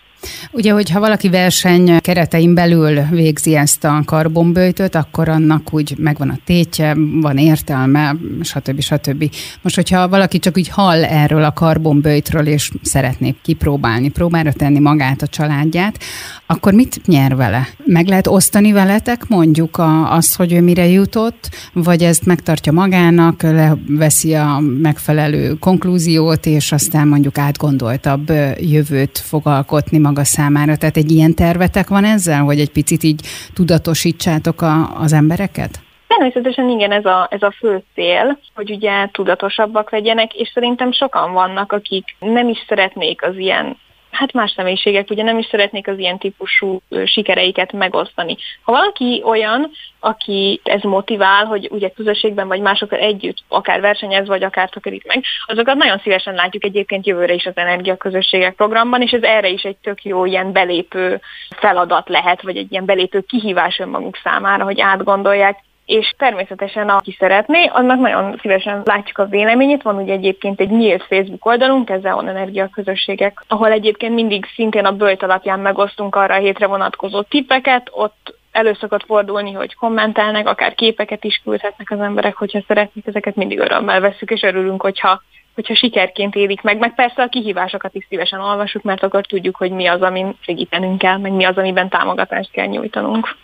Ugye, 0.52 0.72
hogyha 0.72 1.00
valaki 1.00 1.30
verseny 1.30 2.00
keretein 2.00 2.54
belül 2.54 3.02
végzi 3.10 3.56
ezt 3.56 3.84
a 3.84 4.02
karbonbőjtöt, 4.06 4.96
akkor 4.96 5.30
annak 5.30 5.74
úgy 5.74 5.94
megvan 5.98 6.30
a 6.30 6.38
tétje, 6.46 6.96
van 7.22 7.38
értelme, 7.38 8.16
stb. 8.42 8.82
stb. 8.82 9.36
Most, 9.62 9.76
hogyha 9.76 10.10
valaki 10.10 10.40
csak 10.40 10.58
úgy 10.58 10.70
hall 10.70 11.04
erről 11.04 11.44
a 11.44 11.54
karbonbőjtről, 11.54 12.48
és 12.48 12.72
szeretné 12.82 13.36
kipróbálni, 13.42 14.10
próbára 14.10 14.54
tenni 14.54 14.80
magát, 14.82 15.22
a 15.22 15.28
családját, 15.28 15.98
akkor 16.46 16.74
mit 16.74 17.06
nyer 17.06 17.36
vele? 17.36 17.68
Meg 17.86 18.08
lehet 18.08 18.28
osztani 18.28 18.72
veletek 18.72 19.28
mondjuk 19.28 19.78
a, 19.78 20.14
azt, 20.14 20.36
hogy 20.36 20.54
ő 20.54 20.62
mire 20.62 20.88
jutott, 20.88 21.50
vagy 21.74 22.02
ezt 22.02 22.26
megtartja 22.26 22.72
magának, 22.72 23.42
leveszi 23.42 24.34
a 24.34 24.60
megfelelő 24.60 25.54
konklúziót, 25.54 26.46
és 26.46 26.72
aztán 26.72 27.08
mondjuk 27.08 27.38
átgondoltabb 27.38 28.30
jövőt 28.58 29.18
fog 29.18 29.42
alkotni 29.48 29.98
maga 29.98 30.24
számára. 30.24 30.76
Tehát 30.76 30.98
egy 30.98 31.12
ilyen 31.12 31.34
tervetek 31.34 31.88
van 31.88 32.04
ezzel, 32.04 32.42
hogy 32.44 32.60
egy 32.60 32.72
picit 32.72 33.04
így 33.04 33.22
tudatosítsátok 33.54 34.62
a, 34.62 35.00
az 35.00 35.14
embereket? 35.14 35.80
Természetesen 36.08 36.70
igen, 36.70 36.92
ez 36.92 37.06
a, 37.06 37.28
ez 37.32 37.42
a 37.42 37.54
fő 37.60 37.84
cél, 37.94 38.40
hogy 38.56 38.72
ugye 38.72 39.08
tudatosabbak 39.12 39.92
legyenek, 39.92 40.34
és 40.34 40.52
szerintem 40.54 40.92
sokan 40.92 41.34
vannak, 41.34 41.72
akik 41.72 42.16
nem 42.20 42.50
is 42.50 42.58
szeretnék 42.68 43.24
az 43.24 43.38
ilyen 43.38 43.78
hát 44.12 44.34
más 44.34 44.52
személyiségek 44.56 45.10
ugye 45.10 45.24
nem 45.24 45.38
is 45.38 45.46
szeretnék 45.46 45.88
az 45.88 45.98
ilyen 45.98 46.18
típusú 46.18 46.82
sikereiket 47.06 47.72
megosztani. 47.72 48.38
Ha 48.62 48.72
valaki 48.72 49.22
olyan, 49.26 49.72
aki 50.00 50.62
ez 50.64 50.82
motivál, 50.82 51.46
hogy 51.46 51.68
ugye 51.72 51.90
közösségben 51.90 52.48
vagy 52.48 52.62
másokkal 52.62 53.00
együtt 53.00 53.38
akár 53.48 53.82
versenyez, 53.82 54.28
vagy 54.28 54.44
akár 54.44 54.70
takarít 54.70 55.08
meg, 55.08 55.24
azokat 55.46 55.76
nagyon 55.76 56.00
szívesen 56.00 56.34
látjuk 56.34 56.64
egyébként 56.64 57.08
jövőre 57.08 57.34
is 57.34 57.46
az 57.46 57.58
energiaközösségek 57.58 58.56
programban, 58.56 59.02
és 59.02 59.12
ez 59.12 59.24
erre 59.24 59.48
is 59.48 59.64
egy 59.64 59.78
tök 59.78 60.04
jó 60.04 60.26
ilyen 60.26 60.52
belépő 60.52 61.22
feladat 61.50 62.10
lehet, 62.10 62.42
vagy 62.42 62.58
egy 62.58 62.72
ilyen 62.72 62.86
belépő 62.86 63.20
kihívás 63.20 63.80
önmaguk 63.80 64.18
számára, 64.24 64.64
hogy 64.64 64.82
átgondolják, 64.82 65.60
és 65.92 66.14
természetesen 66.18 66.90
aki 66.90 67.16
szeretné, 67.20 67.66
annak 67.66 68.00
nagyon 68.00 68.38
szívesen 68.42 68.82
látjuk 68.86 69.18
a 69.18 69.26
véleményét. 69.26 69.82
Van 69.82 69.96
ugye 69.96 70.14
egyébként 70.14 70.60
egy 70.60 70.70
nyílt 70.70 71.04
Facebook 71.04 71.46
oldalunk, 71.46 71.90
ez 71.90 72.06
a 72.06 72.24
Energia 72.28 72.70
Közösségek, 72.70 73.44
ahol 73.48 73.72
egyébként 73.72 74.14
mindig 74.14 74.46
szintén 74.56 74.86
a 74.86 74.92
böjt 74.92 75.24
alapján 75.24 75.60
megosztunk 75.60 76.16
arra 76.16 76.34
a 76.34 76.40
hétre 76.40 76.68
vonatkozó 76.68 77.22
tippeket, 77.22 77.90
ott 77.92 78.36
elő 78.52 78.74
szokott 78.80 79.06
fordulni, 79.06 79.52
hogy 79.52 79.76
kommentelnek, 79.76 80.48
akár 80.48 80.74
képeket 80.74 81.24
is 81.24 81.42
küldhetnek 81.44 81.92
az 81.92 82.00
emberek, 82.00 82.36
hogyha 82.36 82.64
szeretnék, 82.68 83.08
ezeket 83.08 83.36
mindig 83.36 83.60
örömmel 83.60 84.00
veszük, 84.00 84.32
és 84.32 84.42
örülünk, 84.42 84.82
hogyha 84.82 85.22
hogyha 85.56 85.76
sikerként 85.76 86.36
élik 86.36 86.62
meg, 86.62 86.78
meg 86.78 86.96
persze 86.96 87.24
a 87.24 87.30
kihívásokat 87.30 87.96
is 87.96 88.06
szívesen 88.10 88.40
olvasjuk, 88.40 88.84
mert 88.84 89.04
akkor 89.04 89.26
tudjuk, 89.26 89.56
hogy 89.56 89.72
mi 89.72 89.88
az, 89.88 90.02
amin 90.02 90.36
segítenünk 90.40 90.98
kell, 90.98 91.18
meg 91.18 91.32
mi 91.32 91.44
az, 91.44 91.58
amiben 91.58 91.90
támogatást 91.90 92.52
kell 92.52 92.68
nyújtanunk. 92.68 93.36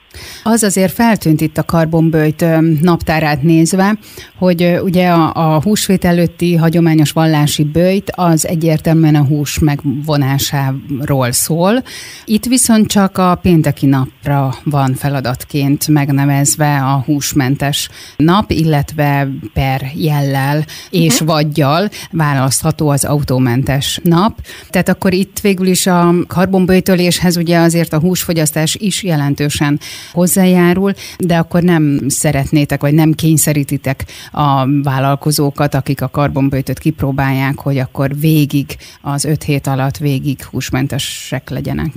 Az 0.43 0.63
azért 0.63 0.93
feltűnt 0.93 1.41
itt 1.41 1.57
a 1.57 1.63
karbonbőjt 1.63 2.45
naptárát 2.81 3.41
nézve, 3.41 3.97
hogy 4.37 4.77
ugye 4.81 5.09
a, 5.09 5.31
a 5.33 5.61
húsvét 5.61 6.05
előtti 6.05 6.55
hagyományos 6.55 7.11
vallási 7.11 7.63
bőjt 7.63 8.11
az 8.15 8.47
egyértelműen 8.47 9.15
a 9.15 9.25
hús 9.25 9.59
megvonásáról 9.59 11.31
szól. 11.31 11.83
Itt 12.25 12.45
viszont 12.45 12.87
csak 12.87 13.17
a 13.17 13.39
pénteki 13.41 13.85
napra 13.85 14.53
van 14.63 14.93
feladatként 14.93 15.87
megnevezve 15.87 16.77
a 16.77 17.03
húsmentes 17.05 17.89
nap, 18.17 18.51
illetve 18.51 19.27
per 19.53 19.81
jellel 19.95 20.65
és 20.89 21.13
uh-huh. 21.13 21.27
vagyjal 21.27 21.89
választható 22.11 22.89
az 22.89 23.05
autómentes 23.05 23.99
nap. 24.03 24.39
Tehát 24.69 24.89
akkor 24.89 25.13
itt 25.13 25.39
végül 25.39 25.67
is 25.67 25.87
a 25.87 26.13
karbonbőjtöléshez 26.27 27.37
ugye 27.37 27.57
azért 27.59 27.93
a 27.93 27.99
húsfogyasztás 27.99 28.75
is 28.75 29.03
jelentősen 29.03 29.79
hozzájárul, 30.11 30.93
de 31.17 31.37
akkor 31.37 31.61
nem 31.61 31.99
szeretnétek, 32.07 32.81
vagy 32.81 32.93
nem 32.93 33.11
kényszerítitek 33.13 34.03
a 34.31 34.65
vállalkozókat, 34.83 35.73
akik 35.73 36.01
a 36.01 36.07
karbonbőjtöt 36.07 36.79
kipróbálják, 36.79 37.59
hogy 37.59 37.77
akkor 37.77 38.09
végig 38.19 38.65
az 39.01 39.25
öt 39.25 39.43
hét 39.43 39.67
alatt 39.67 39.97
végig 39.97 40.43
húsmentesek 40.43 41.49
legyenek. 41.49 41.91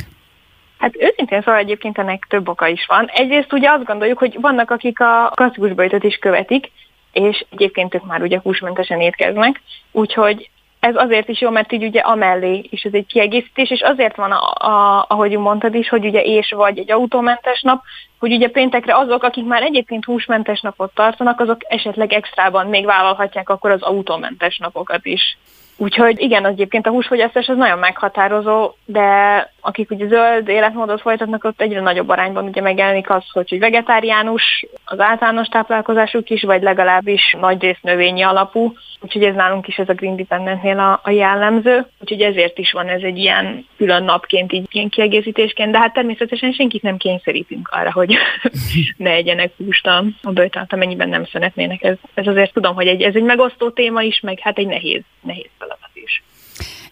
Hát 0.79 0.97
őszintén 0.99 1.41
szóval 1.41 1.61
egyébként 1.61 1.99
ennek 1.99 2.27
több 2.29 2.49
oka 2.49 2.67
is 2.67 2.87
van. 2.89 3.07
Egyrészt 3.07 3.53
ugye 3.53 3.71
azt 3.71 3.85
gondoljuk, 3.85 4.19
hogy 4.19 4.37
vannak, 4.41 4.71
akik 4.71 5.01
a 5.01 5.33
klasszikus 5.35 5.73
bőjtöt 5.73 6.05
is 6.05 6.17
követik, 6.17 6.71
és 7.13 7.45
egyébként 7.51 7.95
ők 7.95 8.05
már 8.05 8.23
ugye 8.23 8.41
húsmentesen 8.43 9.01
étkeznek, 9.01 9.61
úgyhogy 9.93 10.51
ez 10.81 10.95
azért 10.97 11.29
is 11.29 11.41
jó, 11.41 11.51
mert 11.51 11.73
így 11.73 11.85
ugye 11.85 12.01
amellé 12.01 12.69
is 12.71 12.83
ez 12.83 12.93
egy 12.95 13.07
kiegészítés, 13.07 13.71
és 13.71 13.81
azért 13.81 14.17
van, 14.17 14.31
a, 14.31 14.67
a, 14.69 15.05
ahogy 15.09 15.39
mondtad 15.39 15.75
is, 15.75 15.89
hogy 15.89 16.05
ugye 16.05 16.21
és 16.23 16.53
vagy 16.57 16.79
egy 16.79 16.91
autómentes 16.91 17.63
nap, 17.63 17.83
hogy 18.19 18.33
ugye 18.33 18.49
péntekre 18.49 18.97
azok, 18.97 19.23
akik 19.23 19.45
már 19.45 19.63
egyébként 19.63 20.05
húsmentes 20.05 20.61
napot 20.61 20.95
tartanak, 20.95 21.41
azok 21.41 21.61
esetleg 21.69 22.13
extrában 22.13 22.67
még 22.67 22.85
vállalhatják 22.85 23.49
akkor 23.49 23.71
az 23.71 23.83
autómentes 23.83 24.59
napokat 24.59 25.07
is. 25.07 25.39
Úgyhogy 25.77 26.21
igen, 26.21 26.45
az 26.45 26.51
egyébként 26.51 26.87
a 26.87 26.91
húsfogyasztás 26.91 27.49
az 27.49 27.57
nagyon 27.57 27.79
meghatározó, 27.79 28.73
de 28.85 29.53
akik 29.61 29.91
ugye 29.91 30.07
zöld 30.07 30.49
életmódot 30.49 31.01
folytatnak, 31.01 31.45
ott 31.45 31.61
egyre 31.61 31.81
nagyobb 31.81 32.09
arányban 32.09 32.45
ugye 32.45 32.61
megjelenik 32.61 33.11
az, 33.11 33.25
hogy, 33.33 33.59
vegetáriánus 33.59 34.67
az 34.85 35.01
általános 35.01 35.47
táplálkozásuk 35.47 36.31
is, 36.31 36.43
vagy 36.43 36.63
legalábbis 36.63 37.37
nagy 37.41 37.61
rész 37.61 37.79
növényi 37.83 38.23
alapú. 38.23 38.73
Úgyhogy 39.01 39.25
ez 39.25 39.35
nálunk 39.35 39.69
is 39.69 39.77
ez 39.77 39.89
a 39.89 39.95
Green 39.95 40.17
Dependentnél 40.17 40.79
a, 40.79 41.01
a 41.03 41.11
jellemző. 41.11 41.87
Úgyhogy 42.01 42.21
ezért 42.21 42.59
is 42.59 42.73
van 42.73 42.89
ez 42.89 43.03
egy 43.03 43.19
ilyen 43.19 43.67
külön 43.77 44.05
napként, 44.05 44.53
így 44.53 44.67
ilyen 44.71 44.89
kiegészítésként, 44.89 45.73
de 45.73 45.79
hát 45.79 45.93
természetesen 45.93 46.53
senkit 46.53 46.83
nem 46.83 46.97
kényszerítünk 46.97 47.69
arra, 47.73 47.93
hogy 47.93 48.15
ne 48.97 49.11
egyenek 49.11 49.53
húst 49.57 49.87
a, 49.87 50.05
a 50.23 50.31
bőtát, 50.31 50.73
amennyiben 50.73 51.09
nem 51.09 51.25
szeretnének. 51.25 51.83
Ez, 51.83 51.97
ez 52.15 52.27
azért 52.27 52.53
tudom, 52.53 52.75
hogy 52.75 52.87
egy, 52.87 53.03
ez 53.03 53.15
egy 53.15 53.23
megosztó 53.23 53.71
téma 53.71 54.03
is, 54.03 54.21
meg 54.21 54.39
hát 54.39 54.59
egy 54.59 54.67
nehéz, 54.67 55.03
nehéz 55.21 55.51
feladat 55.59 55.91
is. 55.93 56.23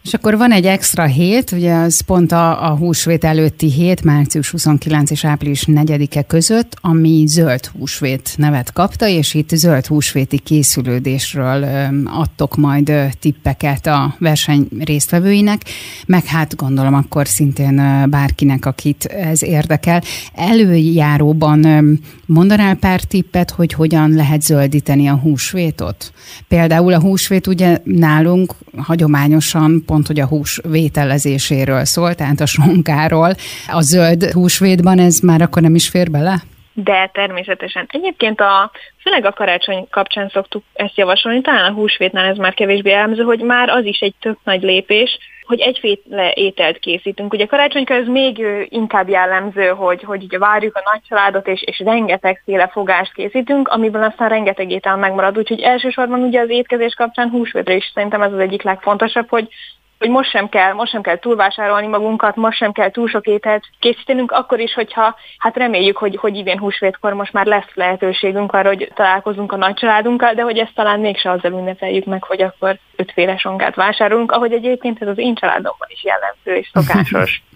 És 0.09 0.15
akkor 0.15 0.37
van 0.37 0.53
egy 0.53 0.65
extra 0.65 1.05
hét, 1.05 1.53
ugye 1.53 1.75
az 1.75 2.00
pont 2.00 2.33
a, 2.33 2.71
a 2.71 2.77
húsvét 2.77 3.25
előtti 3.25 3.71
hét, 3.71 4.05
március 4.05 4.50
29 4.50 5.11
és 5.11 5.25
április 5.25 5.65
4-e 5.67 6.23
között, 6.23 6.77
ami 6.81 7.25
zöld 7.27 7.67
húsvét 7.67 8.35
nevet 8.37 8.73
kapta, 8.73 9.07
és 9.09 9.35
itt 9.35 9.49
zöld 9.49 9.87
húsvéti 9.87 10.38
készülődésről 10.38 11.67
adtok 12.05 12.57
majd 12.57 12.93
tippeket 13.21 13.87
a 13.87 14.15
verseny 14.19 14.69
résztvevőinek, 14.79 15.62
meg 16.07 16.25
hát 16.25 16.57
gondolom 16.57 16.95
akkor 16.95 17.27
szintén 17.27 18.07
bárkinek, 18.11 18.67
akit 18.67 19.05
ez 19.05 19.43
érdekel. 19.43 20.03
Előjáróban 20.35 21.67
mondanál 22.27 22.75
pár 22.75 23.00
tippet, 23.00 23.50
hogy 23.50 23.73
hogyan 23.73 24.11
lehet 24.11 24.43
zöldíteni 24.43 25.07
a 25.07 25.15
húsvétot? 25.15 26.12
Például 26.49 26.93
a 26.93 27.00
húsvét 27.00 27.47
ugye 27.47 27.81
nálunk 27.85 28.55
hagyományosan 28.77 29.83
pont, 29.87 29.98
hogy 30.07 30.21
a 30.21 30.26
hús 30.26 30.61
vételezéséről 30.69 31.85
szól, 31.85 32.14
tehát 32.14 32.40
a 32.40 32.47
sonkáról. 32.47 33.31
A 33.69 33.81
zöld 33.81 34.23
húsvétban 34.25 34.99
ez 34.99 35.19
már 35.19 35.43
akkor 35.43 35.62
nem 35.62 35.75
is 35.75 35.88
fér 35.88 36.11
bele? 36.11 36.43
De 36.85 37.11
természetesen. 37.12 37.87
Egyébként 37.88 38.40
a, 38.40 38.71
főleg 39.02 39.25
a 39.25 39.33
karácsony 39.33 39.87
kapcsán 39.90 40.28
szoktuk 40.28 40.62
ezt 40.73 40.97
javasolni, 40.97 41.40
talán 41.40 41.71
a 41.71 41.75
húsvétnál 41.75 42.31
ez 42.31 42.37
már 42.37 42.55
kevésbé 42.55 42.93
elmző, 42.93 43.23
hogy 43.23 43.40
már 43.40 43.69
az 43.69 43.85
is 43.85 43.99
egy 43.99 44.14
tök 44.21 44.38
nagy 44.45 44.62
lépés, 44.62 45.19
hogy 45.49 45.61
egyféle 45.61 46.33
ételt 46.35 46.78
készítünk. 46.78 47.33
Ugye 47.33 47.47
karácsonykor 47.47 47.97
ez 47.97 48.07
még 48.07 48.47
inkább 48.69 49.09
jellemző, 49.09 49.69
hogy, 49.69 50.02
hogy 50.02 50.23
ugye 50.23 50.38
várjuk 50.38 50.76
a 50.76 50.90
nagy 50.93 51.00
családot, 51.09 51.47
és, 51.47 51.62
és 51.62 51.78
rengetegféle 51.78 52.69
fogást 52.69 53.12
készítünk, 53.12 53.69
amiből 53.69 54.02
aztán 54.02 54.28
rengeteg 54.28 54.71
étel 54.71 54.97
megmarad. 54.97 55.38
Úgyhogy 55.38 55.61
elsősorban 55.61 56.23
ugye 56.23 56.40
az 56.40 56.50
étkezés 56.50 56.95
kapcsán 56.95 57.31
húsvétre 57.31 57.75
is 57.75 57.90
szerintem 57.95 58.23
ez 58.23 58.33
az 58.33 58.38
egyik 58.38 58.62
legfontosabb, 58.62 59.28
hogy 59.28 59.49
hogy 59.99 60.09
most 60.09 60.31
sem 60.31 60.49
kell, 60.49 60.73
most 60.73 60.90
sem 60.90 61.02
kell 61.02 61.19
túlvásárolni 61.19 61.87
magunkat, 61.87 62.37
most 62.37 62.57
sem 62.57 62.73
kell 62.73 62.90
túl 62.90 63.09
sok 63.09 63.26
ételt 63.26 63.64
készítenünk, 63.78 64.33
akkor 64.33 64.61
is, 64.61 64.75
hogyha 64.75 65.17
hát 65.38 65.57
reméljük, 65.57 65.97
hogy, 65.97 66.17
hogy 66.17 66.37
idén 66.37 66.59
húsvétkor 66.59 67.12
most 67.12 67.33
már 67.33 67.47
lesz 67.47 67.75
lehetőségünk 67.75 68.52
arra, 68.52 68.69
hogy 68.69 68.93
találkozunk 68.95 69.52
a 69.52 69.57
nagy 69.57 69.75
családunkkal, 69.75 70.35
de 70.35 70.43
hogy 70.43 70.59
ezt 70.59 70.75
talán 70.75 71.00
mégse 71.00 71.31
azzal 71.31 71.52
ünnepeljük 71.52 72.05
meg, 72.05 72.23
hogy 72.23 72.43
akkor 72.43 72.78
ötféle 72.97 73.37
sonkát 73.37 73.75
vásárolunk, 73.75 74.33
ahogy 74.33 74.52
egyébként 74.52 75.02
ez 75.02 75.09
az 75.09 75.19
én 75.19 75.35
családomban 75.35 75.88
is 75.88 76.05
jellemző 76.05 76.55
és 76.55 76.71
szokásos. 76.73 77.43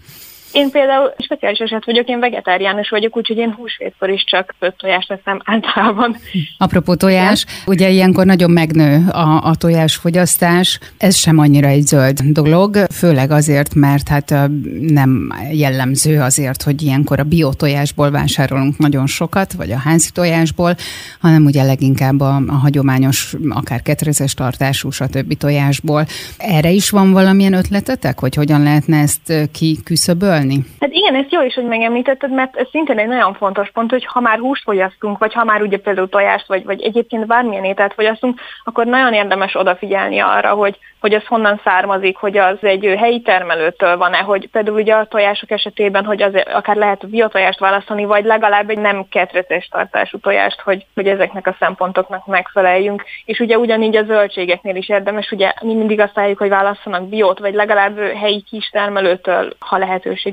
Én 0.53 0.69
például 0.69 1.13
speciális 1.17 1.59
eset 1.59 1.85
vagyok, 1.85 2.07
én 2.07 2.19
vegetáriánus 2.19 2.89
vagyok, 2.89 3.17
úgyhogy 3.17 3.37
én 3.37 3.53
húsvétkor 3.53 4.09
is 4.09 4.23
csak 4.23 4.55
öt 4.59 4.75
tojást 4.77 5.07
teszem 5.07 5.41
általában. 5.53 6.17
Apropó 6.57 6.95
tojás, 6.95 7.43
Igen? 7.43 7.63
ugye 7.67 7.89
ilyenkor 7.89 8.25
nagyon 8.25 8.51
megnő 8.51 9.09
a, 9.11 9.43
a 9.43 9.55
tojásfogyasztás. 9.55 10.79
Ez 10.97 11.15
sem 11.15 11.37
annyira 11.37 11.67
egy 11.67 11.85
zöld 11.85 12.19
dolog, 12.21 12.75
főleg 12.91 13.31
azért, 13.31 13.75
mert 13.75 14.07
hát 14.07 14.33
nem 14.79 15.33
jellemző 15.51 16.21
azért, 16.21 16.61
hogy 16.61 16.81
ilyenkor 16.81 17.19
a 17.19 17.23
biotojásból 17.23 18.11
vásárolunk 18.11 18.77
nagyon 18.77 19.07
sokat, 19.07 19.53
vagy 19.53 19.71
a 19.71 19.77
házi 19.77 20.09
tojásból, 20.11 20.75
hanem 21.19 21.45
ugye 21.45 21.63
leginkább 21.63 22.19
a, 22.19 22.41
a 22.47 22.53
hagyományos, 22.53 23.35
akár 23.49 23.81
ketrezes 23.81 24.33
tartású, 24.33 24.89
stb. 24.89 25.37
tojásból. 25.37 26.05
Erre 26.37 26.69
is 26.69 26.89
van 26.89 27.11
valamilyen 27.11 27.53
ötletetek, 27.53 28.19
hogy 28.19 28.35
hogyan 28.35 28.63
lehetne 28.63 28.97
ezt 28.97 29.33
kiküszöbölni? 29.51 30.42
Hát 30.79 30.91
igen, 30.91 31.15
ez 31.15 31.25
jó 31.29 31.41
is, 31.41 31.53
hogy 31.53 31.65
megemlítetted, 31.65 32.31
mert 32.31 32.55
ez 32.55 32.67
szintén 32.71 32.99
egy 32.99 33.07
nagyon 33.07 33.33
fontos 33.33 33.71
pont, 33.71 33.91
hogy 33.91 34.05
ha 34.05 34.19
már 34.19 34.39
húst 34.39 34.63
fogyasztunk, 34.63 35.17
vagy 35.17 35.33
ha 35.33 35.43
már 35.43 35.61
ugye 35.61 35.77
például 35.77 36.09
tojást, 36.09 36.47
vagy, 36.47 36.63
vagy 36.63 36.81
egyébként 36.81 37.25
bármilyen 37.25 37.63
ételt 37.63 37.93
fogyasztunk, 37.93 38.39
akkor 38.63 38.85
nagyon 38.85 39.13
érdemes 39.13 39.55
odafigyelni 39.55 40.19
arra, 40.19 40.53
hogy, 40.53 40.77
hogy 40.99 41.13
ez 41.13 41.25
honnan 41.25 41.61
származik, 41.63 42.17
hogy 42.17 42.37
az 42.37 42.57
egy 42.61 42.93
helyi 42.97 43.21
termelőtől 43.21 43.97
van-e, 43.97 44.17
hogy 44.17 44.49
például 44.51 44.79
ugye 44.79 44.93
a 44.93 45.05
tojások 45.05 45.51
esetében, 45.51 46.05
hogy 46.05 46.21
az 46.21 46.33
akár 46.53 46.75
lehet 46.75 47.09
biotojást 47.09 47.59
választani, 47.59 48.05
vagy 48.05 48.25
legalább 48.25 48.69
egy 48.69 48.77
nem 48.77 49.05
ketreces 49.09 49.67
tartású 49.67 50.17
tojást, 50.17 50.61
hogy, 50.61 50.85
hogy 50.95 51.07
ezeknek 51.07 51.47
a 51.47 51.55
szempontoknak 51.59 52.25
megfeleljünk. 52.25 53.03
És 53.25 53.39
ugye 53.39 53.57
ugyanígy 53.57 53.95
a 53.95 54.03
zöldségeknél 54.03 54.75
is 54.75 54.89
érdemes, 54.89 55.31
ugye 55.31 55.53
mi 55.61 55.73
mindig 55.73 55.99
azt 55.99 56.17
álljuk, 56.17 56.37
hogy 56.37 56.49
válasszanak 56.49 57.07
biót, 57.07 57.39
vagy 57.39 57.53
legalább 57.53 57.99
helyi 57.99 58.43
kis 58.49 58.69
termelőtől, 58.69 59.53
ha 59.59 59.77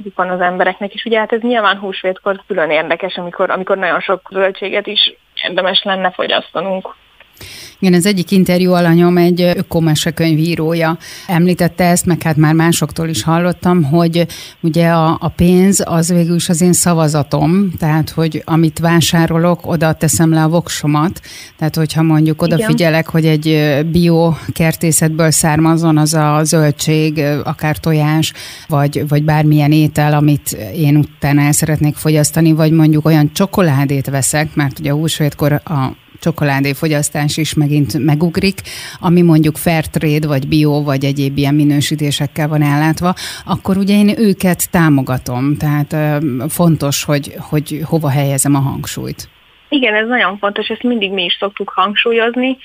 lehetőségük 0.01 0.17
van 0.17 0.31
az 0.31 0.41
embereknek. 0.41 0.95
És 0.95 1.05
ugye 1.05 1.19
hát 1.19 1.33
ez 1.33 1.41
nyilván 1.41 1.79
húsvétkor 1.79 2.41
külön 2.47 2.71
érdekes, 2.71 3.17
amikor, 3.17 3.51
amikor 3.51 3.77
nagyon 3.77 4.01
sok 4.01 4.29
zöldséget 4.31 4.87
is 4.87 5.15
érdemes 5.43 5.83
lenne 5.83 6.11
fogyasztanunk. 6.11 6.95
Igen, 7.79 7.95
az 7.95 8.07
egyik 8.07 8.31
interjú 8.31 8.73
alanyom 8.73 9.17
egy 9.17 9.41
ökomesekönyvírója 9.41 10.99
említette 11.27 11.85
ezt, 11.85 12.07
meg 12.07 12.23
hát 12.23 12.37
már 12.37 12.55
másoktól 12.55 13.09
is 13.09 13.23
hallottam, 13.23 13.83
hogy 13.83 14.27
ugye 14.61 14.89
a, 14.89 15.17
a 15.21 15.29
pénz 15.29 15.83
az 15.85 16.13
végül 16.13 16.35
is 16.35 16.49
az 16.49 16.61
én 16.61 16.73
szavazatom, 16.73 17.73
tehát 17.79 18.11
hogy 18.11 18.43
amit 18.45 18.79
vásárolok, 18.79 19.67
oda 19.67 19.93
teszem 19.93 20.31
le 20.31 20.43
a 20.43 20.49
voksomat, 20.49 21.21
tehát 21.59 21.77
hogyha 21.77 22.03
mondjuk 22.03 22.43
odafigyelek, 22.43 23.09
hogy 23.09 23.27
egy 23.27 23.77
bio 23.91 24.35
kertészetből 24.53 25.31
származon 25.31 25.99
az 25.99 26.15
a 26.15 26.41
zöldség, 26.45 27.19
akár 27.45 27.77
tojás, 27.77 28.33
vagy, 28.69 29.09
vagy 29.09 29.25
bármilyen 29.25 29.73
étel, 29.73 30.13
amit 30.13 30.57
én 30.75 30.97
utána 30.97 31.41
el 31.41 31.53
szeretnék 31.53 31.97
fogyasztani, 31.97 32.53
vagy 32.53 32.73
mondjuk 32.73 33.07
olyan 33.07 33.33
csokoládét 33.33 34.11
veszek, 34.11 34.55
mert 34.55 34.79
ugye 34.79 34.91
a 34.91 34.95
húsvétkor 34.95 35.53
a 35.53 35.97
csokoládé 36.21 36.73
fogyasztás 36.73 37.37
is 37.37 37.55
megint 37.55 37.99
megugrik, 37.99 38.61
ami 39.01 39.23
mondjuk 39.23 39.57
fair 39.57 39.85
trade, 39.87 40.27
vagy 40.27 40.49
bio, 40.49 40.83
vagy 40.83 41.05
egyéb 41.05 41.39
ilyen 41.39 41.55
minősítésekkel 41.55 42.49
van 42.49 42.63
ellátva, 42.63 43.15
akkor 43.47 43.77
ugye 43.77 43.95
én 43.95 44.19
őket 44.19 44.71
támogatom. 44.71 45.57
Tehát 45.57 46.23
fontos, 46.49 47.05
hogy, 47.05 47.35
hogy 47.51 47.81
hova 47.85 48.11
helyezem 48.11 48.55
a 48.55 48.59
hangsúlyt. 48.59 49.29
Igen, 49.69 49.95
ez 49.95 50.07
nagyon 50.09 50.39
fontos, 50.39 50.69
ezt 50.69 50.83
mindig 50.83 51.13
mi 51.13 51.25
is 51.25 51.37
szoktuk 51.41 51.73
hangsúlyozni. 51.75 52.57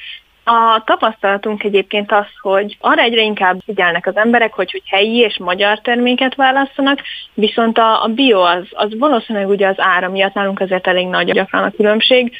A 0.47 0.83
tapasztalatunk 0.85 1.63
egyébként 1.63 2.11
az, 2.11 2.25
hogy 2.41 2.77
arra 2.79 3.01
egyre 3.01 3.21
inkább 3.21 3.59
figyelnek 3.65 4.07
az 4.07 4.15
emberek, 4.15 4.53
hogy, 4.53 4.71
hogy 4.71 4.83
helyi 4.85 5.17
és 5.17 5.37
magyar 5.37 5.79
terméket 5.79 6.35
választanak, 6.35 6.99
viszont 7.33 7.77
a, 7.77 8.03
a 8.03 8.07
bio 8.07 8.39
az, 8.39 8.63
az 8.71 8.97
valószínűleg 8.97 9.49
ugye 9.49 9.67
az 9.67 9.75
ára 9.77 10.09
miatt 10.09 10.33
nálunk 10.33 10.59
azért 10.59 10.87
elég 10.87 11.07
nagy 11.07 11.31
gyakran 11.31 11.63
a 11.63 11.71
különbség, 11.71 12.31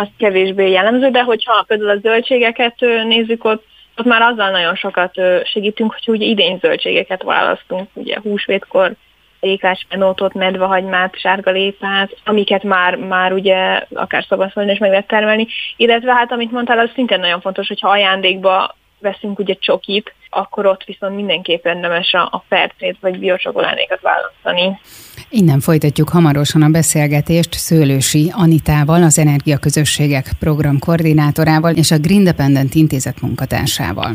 az 0.00 0.08
kevésbé 0.18 0.70
jellemző, 0.70 1.10
de 1.10 1.22
hogyha 1.22 1.64
például 1.66 1.90
a 1.90 2.00
zöldségeket 2.00 2.80
nézzük, 3.04 3.44
ott, 3.44 3.64
ott 3.96 4.06
már 4.06 4.22
azzal 4.22 4.50
nagyon 4.50 4.74
sokat 4.74 5.14
segítünk, 5.44 5.92
hogy 5.92 6.14
ugye 6.14 6.26
idén 6.26 6.58
zöldségeket 6.58 7.22
választunk, 7.22 7.88
ugye 7.92 8.18
húsvétkor 8.22 8.92
éklás 9.40 9.86
penótot, 9.88 10.34
medvehagymát, 10.34 11.18
sárga 11.18 11.50
lépát, 11.50 12.16
amiket 12.24 12.62
már, 12.62 12.96
már 12.96 13.32
ugye 13.32 13.84
akár 13.94 14.24
szabadszolni 14.28 14.72
és 14.72 14.78
meg 14.78 14.90
lehet 14.90 15.06
termelni, 15.06 15.46
illetve 15.76 16.14
hát 16.14 16.32
amit 16.32 16.52
mondtál, 16.52 16.78
az 16.78 16.90
szintén 16.94 17.20
nagyon 17.20 17.40
fontos, 17.40 17.68
hogyha 17.68 17.88
ajándékba 17.88 18.76
veszünk 19.00 19.38
ugye 19.38 19.54
csokit, 19.54 20.14
akkor 20.30 20.66
ott 20.66 20.84
viszont 20.84 21.14
mindenképpen 21.14 21.76
érdemes 21.76 22.12
a, 22.12 22.22
a 22.22 22.44
fercét 22.48 22.96
vagy 23.00 23.18
biocsokoládékat 23.18 24.00
választani. 24.00 24.80
Innen 25.28 25.60
folytatjuk 25.60 26.08
hamarosan 26.08 26.62
a 26.62 26.68
beszélgetést 26.68 27.52
Szőlősi 27.52 28.32
Anitával, 28.34 29.02
az 29.02 29.18
Energiaközösségek 29.18 30.26
program 30.38 30.78
koordinátorával 30.78 31.74
és 31.74 31.90
a 31.90 31.98
Green 31.98 32.24
Dependent 32.24 32.74
intézet 32.74 33.20
munkatársával. 33.20 34.12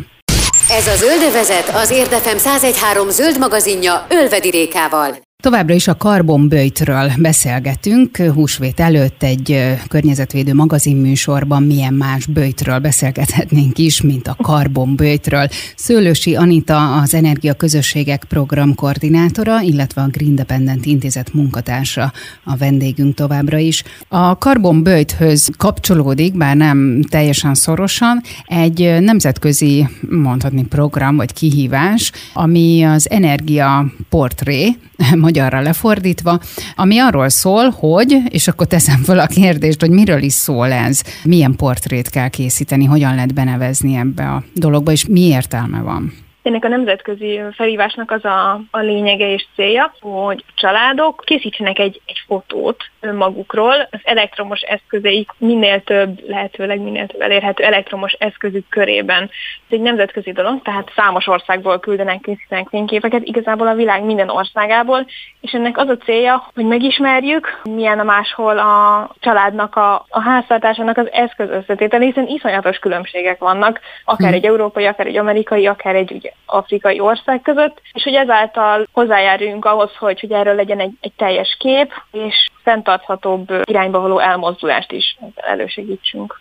Ez 0.70 0.88
a 0.88 0.96
Zöldövezet 0.96 1.70
az 1.70 1.92
Érdefem 1.92 2.36
1013 2.36 3.10
zöld 3.10 3.40
magazinja 3.40 4.06
Ölvedi 4.10 4.50
Rékával. 4.50 5.25
Továbbra 5.46 5.74
is 5.74 5.88
a 5.88 5.98
karbonböjtről 5.98 7.12
beszélgetünk. 7.18 8.18
Húsvét 8.18 8.80
előtt 8.80 9.24
egy 9.24 9.76
környezetvédő 9.88 10.54
magazinműsorban 10.54 11.64
milyen 11.64 11.94
más 11.94 12.26
böjtről 12.26 12.80
beszélgethetnénk 12.80 13.78
is, 13.78 14.02
mint 14.02 14.28
a 14.28 14.36
karbonböjtről. 14.42 15.48
Szőlősi 15.76 16.36
Anita 16.36 16.96
az 16.96 17.14
Energia 17.14 17.54
Közösségek 17.54 18.24
program 18.24 18.76
koordinátora, 18.76 19.62
illetve 19.62 20.02
a 20.02 20.08
Green 20.08 20.36
Dependent 20.36 20.86
Intézet 20.86 21.34
munkatársa 21.34 22.12
a 22.44 22.56
vendégünk 22.56 23.16
továbbra 23.16 23.58
is. 23.58 23.84
A 24.08 24.38
karbonböjthöz 24.38 25.50
kapcsolódik, 25.58 26.38
bár 26.38 26.56
nem 26.56 27.02
teljesen 27.10 27.54
szorosan, 27.54 28.22
egy 28.46 28.96
nemzetközi, 29.00 29.88
mondhatni 30.10 30.64
program 30.64 31.16
vagy 31.16 31.34
kihívás, 31.34 32.12
ami 32.34 32.84
az 32.84 33.10
energia 33.10 33.92
portré, 34.10 34.76
magyarra 35.16 35.62
lefordítva, 35.62 36.40
ami 36.76 37.00
arról 37.00 37.30
szól, 37.30 37.70
hogy, 37.70 38.18
és 38.30 38.48
akkor 38.48 38.68
teszem 38.68 39.04
fel 39.04 39.20
a 39.20 39.28
kérdést, 39.28 39.82
hogy 39.82 39.90
miről 39.90 40.22
is 40.22 40.34
szól 40.34 40.72
ez, 40.72 41.02
milyen 41.24 41.56
portrét 41.56 42.10
kell 42.10 42.28
készíteni, 42.28 42.86
hogyan 42.86 43.16
lehet 43.16 43.34
benevezni 43.34 43.96
ebbe 43.96 44.24
a 44.24 44.44
dologba, 44.54 44.92
és 44.92 45.06
mi 45.06 45.22
értelme 45.22 45.82
van. 45.82 46.25
Ennek 46.46 46.66
a 46.66 46.68
nemzetközi 46.68 47.42
felhívásnak 47.52 48.12
az 48.12 48.26
a, 48.26 48.62
a 48.72 48.80
lényege 48.80 49.32
és 49.32 49.46
célja, 49.56 49.94
hogy 50.00 50.44
családok 50.56 51.22
készítsenek 51.26 51.80
egy, 51.80 52.02
egy 52.06 52.24
fotót 52.28 52.84
önmagukról, 53.00 53.88
az 53.92 54.00
elektromos 54.04 54.62
eszközeik 54.62 55.30
minél 55.38 55.84
több, 55.84 56.28
lehetőleg 56.28 56.80
minél 56.80 57.08
több 57.08 57.22
elérhető 57.22 57.64
elektromos 57.64 58.12
eszközük 58.12 58.70
körében. 58.70 59.24
Ez 59.24 59.30
egy 59.70 59.82
nemzetközi 59.82 60.32
dolog, 60.32 60.62
tehát 60.62 60.92
számos 60.96 61.28
országból 61.28 61.80
küldenek, 61.80 62.22
készítenek 62.22 62.68
fényképeket, 62.70 63.24
igazából 63.24 63.68
a 63.68 63.76
világ 63.76 64.04
minden 64.04 64.30
országából, 64.30 65.06
és 65.42 65.52
ennek 65.52 65.78
az 65.78 65.90
a 65.90 65.98
célja, 65.98 66.50
hogy 66.54 66.66
megismerjük, 66.66 67.62
milyen 67.64 68.00
a 68.00 68.04
máshol 68.04 68.58
a 68.60 69.10
családnak, 69.20 69.76
a, 69.76 70.06
a 70.10 70.22
háztartásának 70.22 70.98
az 70.98 71.12
eszköz 71.12 71.50
összetétel, 71.50 72.00
hiszen 72.00 72.28
iszonyatos 72.28 72.78
különbségek 72.78 73.40
vannak, 73.40 73.80
akár 74.04 74.34
egy 74.34 74.46
európai, 74.46 74.86
akár 74.86 75.08
egy 75.08 75.18
amerikai, 75.18 75.68
akár 75.68 75.96
egy 75.96 76.12
ugye, 76.12 76.34
afrikai 76.46 77.00
ország 77.00 77.42
között, 77.42 77.82
és 77.94 78.04
hogy 78.04 78.14
ezáltal 78.14 78.88
hozzájáruljunk 78.92 79.66
ahhoz, 79.66 79.96
hogy, 79.96 80.20
hogy 80.20 80.32
erről 80.32 80.56
legyen 80.56 80.80
egy, 80.80 80.94
egy 81.02 81.14
teljes 81.18 81.56
kép, 81.60 81.94
és 82.12 82.50
fenntarthatóbb 82.64 83.54
irányba 83.64 84.00
való 84.00 84.20
elmozdulást 84.20 84.92
is 84.92 85.18
elősegítsünk. 85.36 86.40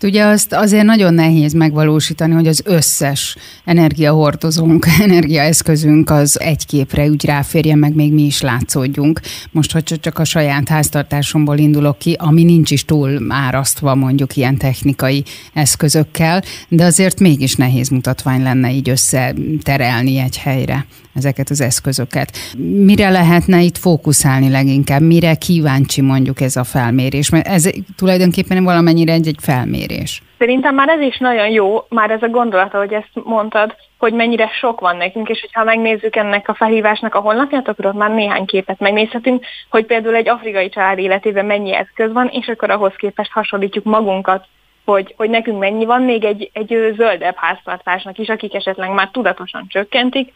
Hát 0.00 0.10
ugye 0.10 0.24
azt 0.24 0.52
azért 0.52 0.84
nagyon 0.84 1.14
nehéz 1.14 1.52
megvalósítani, 1.52 2.32
hogy 2.32 2.46
az 2.46 2.62
összes 2.64 3.36
energiahordozónk, 3.64 4.86
energiaeszközünk 5.00 6.10
az 6.10 6.40
egy 6.40 6.66
képre 6.66 7.08
úgy 7.08 7.24
ráférjen, 7.24 7.78
meg 7.78 7.94
még 7.94 8.12
mi 8.12 8.22
is 8.22 8.40
látszódjunk. 8.40 9.20
Most, 9.50 9.72
hogy 9.72 9.82
csak 10.00 10.18
a 10.18 10.24
saját 10.24 10.68
háztartásomból 10.68 11.58
indulok 11.58 11.98
ki, 11.98 12.16
ami 12.18 12.44
nincs 12.44 12.70
is 12.70 12.84
túl 12.84 13.20
árasztva 13.28 13.94
mondjuk 13.94 14.36
ilyen 14.36 14.56
technikai 14.56 15.24
eszközökkel, 15.52 16.42
de 16.68 16.84
azért 16.84 17.20
mégis 17.20 17.54
nehéz 17.54 17.88
mutatvány 17.88 18.42
lenne 18.42 18.72
így 18.72 18.88
összeterelni 18.88 20.18
egy 20.18 20.38
helyre 20.38 20.86
ezeket 21.16 21.50
az 21.50 21.60
eszközöket. 21.60 22.30
Mire 22.58 23.10
lehetne 23.10 23.60
itt 23.60 23.78
fókuszálni 23.78 24.50
leginkább? 24.50 25.00
Mire 25.00 25.34
kíváncsi 25.34 26.00
mondjuk 26.00 26.40
ez 26.40 26.56
a 26.56 26.64
felmérés? 26.64 27.30
Mert 27.30 27.46
ez 27.46 27.70
tulajdonképpen 27.96 28.64
valamennyire 28.64 29.12
egy, 29.12 29.26
egy 29.26 29.38
felmérés. 29.40 30.22
Szerintem 30.38 30.74
már 30.74 30.88
ez 30.88 31.00
is 31.00 31.18
nagyon 31.18 31.48
jó, 31.48 31.86
már 31.88 32.10
ez 32.10 32.22
a 32.22 32.28
gondolat, 32.28 32.72
hogy 32.72 32.92
ezt 32.92 33.10
mondtad, 33.24 33.74
hogy 33.98 34.12
mennyire 34.12 34.48
sok 34.60 34.80
van 34.80 34.96
nekünk, 34.96 35.28
és 35.28 35.40
hogyha 35.40 35.64
megnézzük 35.64 36.16
ennek 36.16 36.48
a 36.48 36.54
felhívásnak 36.54 37.14
a 37.14 37.20
honlapját, 37.20 37.68
akkor 37.68 37.86
ott 37.86 37.94
már 37.94 38.10
néhány 38.10 38.44
képet 38.44 38.78
megnézhetünk, 38.78 39.44
hogy 39.70 39.86
például 39.86 40.14
egy 40.14 40.28
afrikai 40.28 40.68
család 40.68 40.98
életében 40.98 41.44
mennyi 41.44 41.74
eszköz 41.74 42.12
van, 42.12 42.28
és 42.32 42.46
akkor 42.46 42.70
ahhoz 42.70 42.92
képest 42.96 43.32
hasonlítjuk 43.32 43.84
magunkat 43.84 44.46
hogy, 44.84 45.14
hogy 45.16 45.30
nekünk 45.30 45.58
mennyi 45.58 45.84
van 45.84 46.02
még 46.02 46.24
egy, 46.24 46.50
egy 46.52 46.94
zöldebb 46.96 47.36
háztartásnak 47.36 48.18
is, 48.18 48.28
akik 48.28 48.54
esetleg 48.54 48.90
már 48.90 49.08
tudatosan 49.12 49.66
csökkentik 49.68 50.32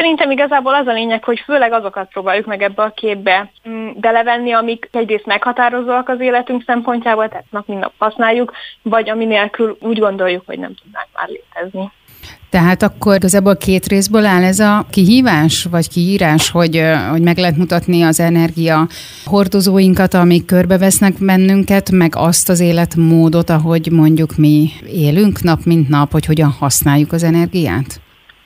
Szerintem 0.00 0.30
igazából 0.30 0.74
az 0.74 0.86
a 0.86 0.92
lényeg, 0.92 1.24
hogy 1.24 1.42
főleg 1.44 1.72
azokat 1.72 2.08
próbáljuk 2.08 2.46
meg 2.46 2.62
ebbe 2.62 2.82
a 2.82 2.92
képbe 2.96 3.50
belevenni, 3.94 4.50
mm, 4.50 4.54
amik 4.54 4.88
egyrészt 4.92 5.26
meghatározóak 5.26 6.08
az 6.08 6.20
életünk 6.20 6.62
szempontjából, 6.66 7.28
tehát 7.28 7.44
nap 7.50 7.66
mint 7.66 7.80
nap 7.80 7.92
használjuk, 7.98 8.52
vagy 8.82 9.10
ami 9.10 9.24
nélkül 9.24 9.76
úgy 9.80 9.98
gondoljuk, 9.98 10.42
hogy 10.46 10.58
nem 10.58 10.74
tudnánk 10.82 11.08
már 11.14 11.28
létezni. 11.28 11.90
Tehát 12.50 12.82
akkor 12.82 13.14
igazából 13.14 13.56
két 13.56 13.86
részből 13.86 14.24
áll 14.24 14.42
ez 14.42 14.58
a 14.58 14.86
kihívás, 14.90 15.66
vagy 15.70 15.88
kiírás, 15.88 16.50
hogy, 16.50 16.82
hogy 17.10 17.22
meg 17.22 17.38
lehet 17.38 17.56
mutatni 17.56 18.02
az 18.02 18.20
energia 18.20 18.86
hordozóinkat, 19.24 20.14
amik 20.14 20.44
körbevesznek 20.44 21.14
bennünket, 21.18 21.90
meg 21.90 22.12
azt 22.16 22.48
az 22.48 22.60
életmódot, 22.60 23.50
ahogy 23.50 23.90
mondjuk 23.90 24.36
mi 24.36 24.70
élünk 24.86 25.42
nap 25.42 25.64
mint 25.64 25.88
nap, 25.88 26.12
hogy 26.12 26.26
hogyan 26.26 26.50
használjuk 26.58 27.12
az 27.12 27.22
energiát? 27.22 28.00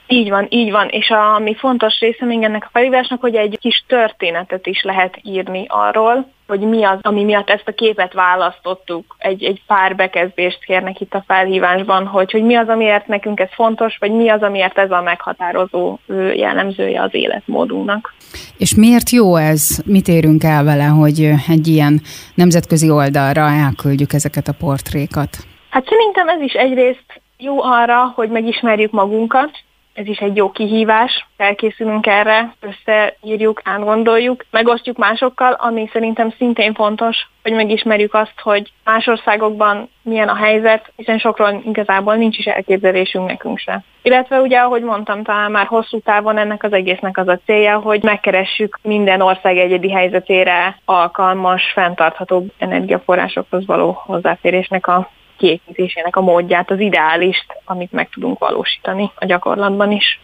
Így 0.06 0.30
van, 0.30 0.46
így 0.50 0.70
van. 0.70 0.88
És 0.88 1.10
a, 1.10 1.34
ami 1.34 1.54
fontos 1.54 2.00
része 2.00 2.24
még 2.24 2.42
ennek 2.42 2.64
a 2.64 2.70
felhívásnak, 2.72 3.20
hogy 3.20 3.34
egy 3.34 3.58
kis 3.60 3.84
történetet 3.86 4.66
is 4.66 4.82
lehet 4.82 5.18
írni 5.22 5.64
arról, 5.68 6.32
hogy 6.46 6.60
mi 6.60 6.84
az, 6.84 6.98
ami 7.00 7.24
miatt 7.24 7.50
ezt 7.50 7.68
a 7.68 7.72
képet 7.72 8.12
választottuk. 8.12 9.16
Egy, 9.18 9.44
egy 9.44 9.62
pár 9.66 9.96
bekezdést 9.96 10.64
kérnek 10.64 11.00
itt 11.00 11.14
a 11.14 11.24
felhívásban, 11.26 12.06
hogy, 12.06 12.30
hogy 12.30 12.42
mi 12.42 12.54
az, 12.54 12.68
amiért 12.68 13.06
nekünk 13.06 13.40
ez 13.40 13.48
fontos, 13.54 13.96
vagy 14.00 14.12
mi 14.12 14.28
az, 14.28 14.42
amiért 14.42 14.78
ez 14.78 14.90
a 14.90 15.02
meghatározó 15.02 15.98
jellemzője 16.34 17.02
az 17.02 17.14
életmódunknak. 17.14 18.14
És 18.58 18.74
miért 18.74 19.10
jó 19.10 19.36
ez? 19.36 19.82
Mit 19.86 20.08
érünk 20.08 20.44
el 20.44 20.64
vele, 20.64 20.84
hogy 20.84 21.30
egy 21.48 21.66
ilyen 21.66 22.00
nemzetközi 22.34 22.90
oldalra 22.90 23.40
elküldjük 23.40 24.12
ezeket 24.12 24.48
a 24.48 24.54
portrékat? 24.58 25.36
Hát 25.70 25.88
szerintem 25.88 26.28
ez 26.28 26.40
is 26.40 26.52
egyrészt 26.52 27.20
jó 27.38 27.62
arra, 27.62 28.12
hogy 28.14 28.28
megismerjük 28.28 28.90
magunkat, 28.90 29.50
ez 29.94 30.06
is 30.06 30.18
egy 30.18 30.36
jó 30.36 30.50
kihívás, 30.50 31.26
felkészülünk 31.36 32.06
erre, 32.06 32.54
összeírjuk, 32.60 33.60
átgondoljuk, 33.64 34.44
megosztjuk 34.50 34.96
másokkal, 34.96 35.52
ami 35.52 35.88
szerintem 35.92 36.30
szintén 36.36 36.74
fontos, 36.74 37.28
hogy 37.42 37.52
megismerjük 37.52 38.14
azt, 38.14 38.40
hogy 38.42 38.72
más 38.84 39.06
országokban 39.06 39.88
milyen 40.02 40.28
a 40.28 40.34
helyzet, 40.34 40.92
hiszen 40.96 41.18
sokról 41.18 41.62
igazából 41.64 42.14
nincs 42.14 42.38
is 42.38 42.44
elképzelésünk 42.44 43.26
nekünk 43.26 43.58
se. 43.58 43.82
Illetve 44.02 44.40
ugye, 44.40 44.58
ahogy 44.58 44.82
mondtam, 44.82 45.22
talán 45.22 45.50
már 45.50 45.66
hosszú 45.66 45.98
távon 45.98 46.38
ennek 46.38 46.62
az 46.62 46.72
egésznek 46.72 47.18
az 47.18 47.28
a 47.28 47.40
célja, 47.44 47.78
hogy 47.78 48.02
megkeressük 48.02 48.78
minden 48.82 49.20
ország 49.20 49.58
egyedi 49.58 49.90
helyzetére 49.90 50.78
alkalmas, 50.84 51.72
fenntartható 51.72 52.46
energiaforrásokhoz 52.58 53.66
való 53.66 53.92
hozzáférésnek 54.04 54.86
a 54.86 55.10
kiépítésének 55.36 56.16
a 56.16 56.20
módját, 56.20 56.70
az 56.70 56.80
ideálist, 56.80 57.46
amit 57.64 57.92
meg 57.92 58.08
tudunk 58.08 58.38
valósítani 58.38 59.10
a 59.14 59.24
gyakorlatban 59.24 59.92
is. 59.92 60.20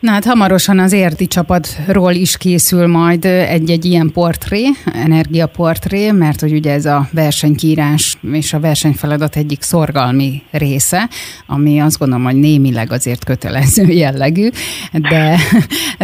Na 0.00 0.10
hát 0.10 0.24
hamarosan 0.24 0.78
az 0.78 0.92
érdi 0.92 1.26
csapatról 1.26 2.12
is 2.12 2.36
készül 2.36 2.86
majd 2.86 3.24
egy-egy 3.24 3.84
ilyen 3.84 4.10
portré, 4.12 4.64
energiaportré, 4.92 6.10
mert 6.10 6.40
hogy 6.40 6.52
ugye 6.52 6.72
ez 6.72 6.86
a 6.86 7.08
versenykírás 7.12 8.18
és 8.32 8.52
a 8.52 8.60
versenyfeladat 8.60 9.36
egyik 9.36 9.62
szorgalmi 9.62 10.42
része, 10.50 11.08
ami 11.46 11.78
azt 11.78 11.98
gondolom, 11.98 12.24
hogy 12.24 12.36
némileg 12.36 12.92
azért 12.92 13.24
kötelező 13.24 13.84
jellegű, 14.04 14.48
de, 14.92 15.38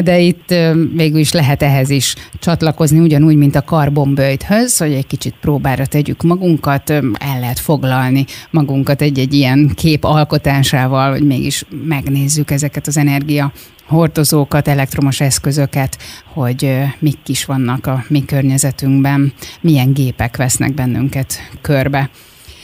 de 0.05 0.19
itt 0.19 0.55
végül 0.95 1.19
is 1.19 1.33
lehet 1.33 1.63
ehhez 1.63 1.91
is 1.91 2.15
csatlakozni, 2.39 2.99
ugyanúgy, 2.99 3.37
mint 3.37 3.55
a 3.55 3.63
karbonböjthöz, 3.63 4.79
hogy 4.79 4.93
egy 4.93 5.07
kicsit 5.07 5.35
próbára 5.41 5.87
tegyük 5.87 6.23
magunkat, 6.23 6.91
el 6.91 7.41
lehet 7.41 7.59
foglalni 7.59 8.25
magunkat 8.51 9.03
egy-egy 9.03 9.35
ilyen 9.35 9.73
kép 9.75 10.05
alkotásával, 10.05 11.11
hogy 11.11 11.27
mégis 11.27 11.65
megnézzük 11.85 12.51
ezeket 12.51 12.87
az 12.87 12.97
energia 12.97 13.53
hordozókat, 13.87 14.69
elektromos 14.69 15.21
eszközöket, 15.21 15.99
hogy 16.33 16.79
mik 16.99 17.29
is 17.29 17.45
vannak 17.45 17.87
a 17.87 18.05
mi 18.09 18.25
környezetünkben, 18.25 19.33
milyen 19.61 19.93
gépek 19.93 20.37
vesznek 20.37 20.75
bennünket 20.75 21.35
körbe. 21.61 22.11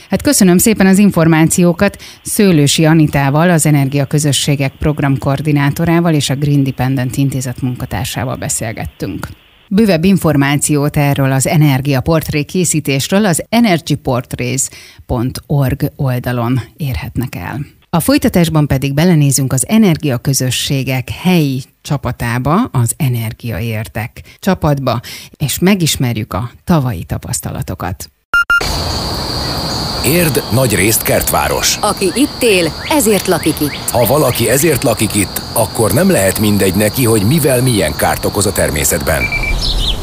Hát 0.09 0.21
köszönöm 0.21 0.57
szépen 0.57 0.87
az 0.87 0.97
információkat. 0.97 1.97
Szőlősi 2.23 2.85
Anitával, 2.85 3.49
az 3.49 3.65
Energiaközösségek 3.65 4.73
programkoordinátorával 4.79 6.13
és 6.13 6.29
a 6.29 6.35
Green 6.35 6.63
Dependent 6.63 7.17
Intézet 7.17 7.61
munkatársával 7.61 8.35
beszélgettünk. 8.35 9.27
Bővebb 9.69 10.03
információt 10.03 10.97
erről 10.97 11.31
az 11.31 11.47
energiaportré 11.47 12.43
készítésről 12.43 13.25
az 13.25 13.43
energyportrays.org 13.49 15.91
oldalon 15.95 16.61
érhetnek 16.77 17.35
el. 17.35 17.80
A 17.97 17.99
folytatásban 17.99 18.67
pedig 18.67 18.93
belenézünk 18.93 19.53
az 19.53 19.67
energiaközösségek 19.67 21.09
helyi 21.09 21.63
csapatába, 21.81 22.63
az 22.63 22.93
Energiaértek 22.97 24.21
csapatba, 24.39 24.99
és 25.37 25.59
megismerjük 25.59 26.33
a 26.33 26.51
tavalyi 26.63 27.03
tapasztalatokat. 27.03 28.09
Érd 30.05 30.43
nagy 30.51 30.75
részt 30.75 31.01
kertváros. 31.01 31.77
Aki 31.81 32.11
itt 32.15 32.41
él, 32.41 32.73
ezért 32.89 33.27
lakik 33.27 33.59
itt. 33.59 33.89
Ha 33.89 34.05
valaki 34.05 34.49
ezért 34.49 34.83
lakik 34.83 35.15
itt, 35.15 35.41
akkor 35.53 35.91
nem 35.91 36.09
lehet 36.09 36.39
mindegy 36.39 36.75
neki, 36.75 37.05
hogy 37.05 37.21
mivel 37.23 37.61
milyen 37.61 37.95
kárt 37.95 38.25
okoz 38.25 38.45
a 38.45 38.51
természetben. 38.51 39.23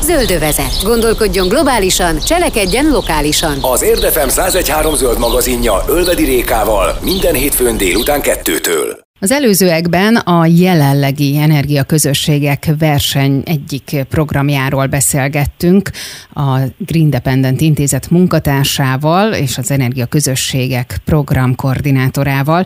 Zöldövezet. 0.08 0.82
Gondolkodjon 0.82 1.48
globálisan, 1.48 2.18
cselekedjen 2.18 2.90
lokálisan. 2.90 3.58
Az 3.60 3.82
Érdefem 3.82 4.28
1013 4.28 4.94
zöld 4.94 5.18
magazinja 5.18 5.84
Ölvedi 5.88 6.24
Rékával 6.24 6.98
minden 7.02 7.34
hétfőn 7.34 7.76
délután 7.76 8.20
kettőtől. 8.20 9.07
Az 9.20 9.30
előzőekben 9.30 10.16
a 10.16 10.46
jelenlegi 10.46 11.36
energiaközösségek 11.36 12.74
verseny 12.78 13.42
egyik 13.44 14.04
programjáról 14.08 14.86
beszélgettünk 14.86 15.90
a 16.34 16.58
Green 16.78 17.10
Dependent 17.10 17.60
Intézet 17.60 18.10
munkatársával 18.10 19.32
és 19.32 19.58
az 19.58 19.70
energiaközösségek 19.70 21.00
programkoordinátorával. 21.04 22.64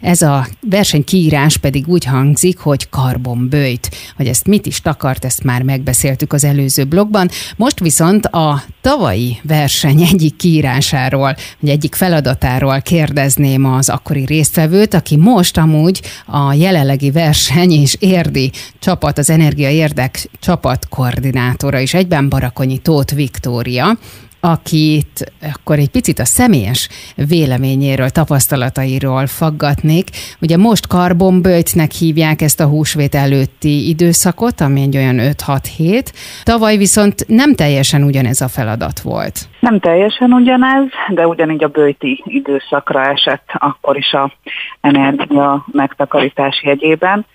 Ez 0.00 0.22
a 0.22 0.46
verseny 0.60 1.04
kiírás 1.04 1.56
pedig 1.56 1.88
úgy 1.88 2.04
hangzik, 2.04 2.58
hogy 2.58 2.88
karbonbőjt. 2.88 3.90
Hogy 4.16 4.26
ezt 4.26 4.46
mit 4.46 4.66
is 4.66 4.80
takart, 4.80 5.24
ezt 5.24 5.44
már 5.44 5.62
megbeszéltük 5.62 6.32
az 6.32 6.44
előző 6.44 6.84
blogban. 6.84 7.28
Most 7.56 7.80
viszont 7.80 8.26
a 8.26 8.62
tavalyi 8.80 9.40
verseny 9.42 10.02
egyik 10.12 10.36
kiírásáról, 10.36 11.36
vagy 11.60 11.70
egyik 11.70 11.94
feladatáról 11.94 12.80
kérdezném 12.80 13.64
az 13.64 13.88
akkori 13.88 14.24
résztvevőt, 14.24 14.94
aki 14.94 15.16
most 15.16 15.58
amúgy 15.58 15.91
úgy 15.92 16.02
a 16.26 16.52
jelenlegi 16.52 17.10
verseny 17.10 17.72
és 17.72 17.96
érdi 17.98 18.52
csapat, 18.78 19.18
az 19.18 19.30
Energia 19.30 19.70
Érdek 19.70 20.28
csapat 20.40 20.88
koordinátora 20.88 21.78
is. 21.78 21.94
Egyben 21.94 22.28
Barakonyi 22.28 22.78
Tóth 22.78 23.14
Viktória, 23.14 23.98
akit 24.44 25.32
akkor 25.54 25.78
egy 25.78 25.90
picit 25.90 26.18
a 26.18 26.24
személyes 26.24 26.88
véleményéről, 27.28 28.08
tapasztalatairól 28.08 29.26
faggatnék. 29.26 30.06
Ugye 30.40 30.56
most 30.56 30.86
karbonböjtnek 30.86 31.90
hívják 31.90 32.42
ezt 32.42 32.60
a 32.60 32.66
húsvét 32.66 33.14
előtti 33.14 33.88
időszakot, 33.88 34.60
ami 34.60 34.80
egy 34.80 34.96
olyan 34.96 35.16
5-6 35.20 35.58
hét. 35.76 36.12
Tavaly 36.42 36.76
viszont 36.76 37.24
nem 37.28 37.54
teljesen 37.54 38.02
ugyanez 38.02 38.40
a 38.40 38.48
feladat 38.48 39.00
volt. 39.00 39.40
Nem 39.60 39.80
teljesen 39.80 40.32
ugyanez, 40.32 40.88
de 41.08 41.26
ugyanígy 41.26 41.64
a 41.64 41.68
bőti 41.68 42.22
időszakra 42.26 43.04
esett 43.04 43.48
akkor 43.52 43.96
is 43.96 44.12
a 44.12 44.32
energia 44.80 45.66
megtakarítás 45.72 46.62
jegyében. 46.64 47.26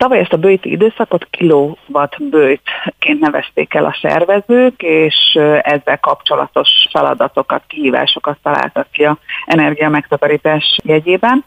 Tavaly 0.00 0.18
ezt 0.18 0.32
a 0.32 0.36
bőti 0.36 0.70
időszakot 0.70 1.26
kilowatt 1.30 2.16
bőtként 2.30 3.20
nevezték 3.20 3.74
el 3.74 3.84
a 3.84 3.96
szervezők, 4.00 4.82
és 4.82 5.38
ezzel 5.62 5.98
kapcsolatos 6.00 6.68
feladatokat, 6.90 7.62
kihívásokat 7.66 8.38
találtak 8.42 8.90
ki 8.90 9.04
a 9.04 9.18
energia 9.46 9.88
megtakarítás 9.88 10.78
jegyében. 10.84 11.44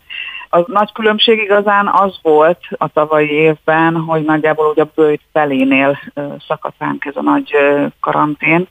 A 0.50 0.72
nagy 0.72 0.92
különbség 0.92 1.40
igazán 1.40 1.88
az 1.88 2.20
volt 2.22 2.60
a 2.78 2.88
tavalyi 2.88 3.32
évben, 3.32 3.96
hogy 3.96 4.24
nagyjából 4.24 4.68
ugye 4.68 4.82
a 4.82 4.92
bőjt 4.96 5.22
felénél 5.32 6.00
szakadt 6.48 6.76
ránk 6.80 7.06
ez 7.06 7.16
a 7.16 7.22
nagy 7.22 7.56
karantén, 8.00 8.68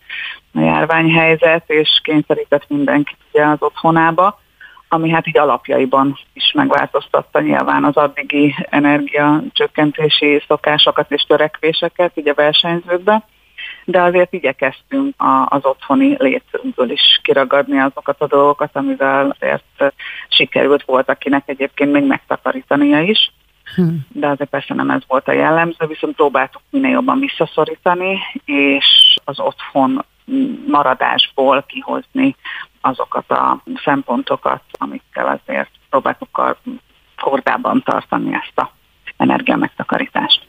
a 0.54 0.60
járványhelyzet, 0.60 1.64
és 1.66 2.00
kényszerített 2.02 2.68
mindenkit 2.68 3.18
ugye 3.32 3.44
az 3.44 3.62
otthonába 3.62 4.40
ami 4.92 5.10
hát 5.10 5.26
így 5.26 5.38
alapjaiban 5.38 6.18
is 6.32 6.52
megváltoztatta 6.54 7.40
nyilván 7.40 7.84
az 7.84 7.96
addigi 7.96 8.54
energiacsökkentési 8.70 10.42
szokásokat 10.48 11.12
és 11.12 11.22
törekvéseket 11.22 12.12
így 12.14 12.28
a 12.28 12.34
versenyzőkbe, 12.34 13.24
de 13.84 14.00
azért 14.00 14.32
igyekeztünk 14.32 15.14
az 15.48 15.64
otthoni 15.64 16.16
létünkből 16.18 16.90
is 16.90 17.20
kiragadni 17.22 17.78
azokat 17.78 18.20
a 18.20 18.26
dolgokat, 18.26 18.70
amivel 18.72 19.36
azért 19.38 19.94
sikerült 20.28 20.84
volt, 20.84 21.08
akinek 21.08 21.42
egyébként 21.48 21.92
még 21.92 22.06
megtakarítania 22.06 23.00
is. 23.00 23.32
Hmm. 23.74 24.06
De 24.08 24.26
azért 24.26 24.50
persze 24.50 24.74
nem 24.74 24.90
ez 24.90 25.02
volt 25.06 25.28
a 25.28 25.32
jellemző, 25.32 25.86
viszont 25.86 26.16
próbáltuk 26.16 26.62
minél 26.70 26.90
jobban 26.90 27.18
visszaszorítani, 27.18 28.18
és 28.44 29.16
az 29.24 29.40
otthon 29.40 30.04
maradásból 30.66 31.64
kihozni 31.68 32.36
azokat 32.82 33.30
a 33.30 33.62
szempontokat, 33.84 34.62
amikkel 34.72 35.26
azért 35.26 35.70
próbáltuk 35.90 36.56
kordában 37.16 37.82
tartani 37.82 38.34
ezt 38.34 38.58
a 38.58 38.70
energiamegtakarítást. 39.16 40.46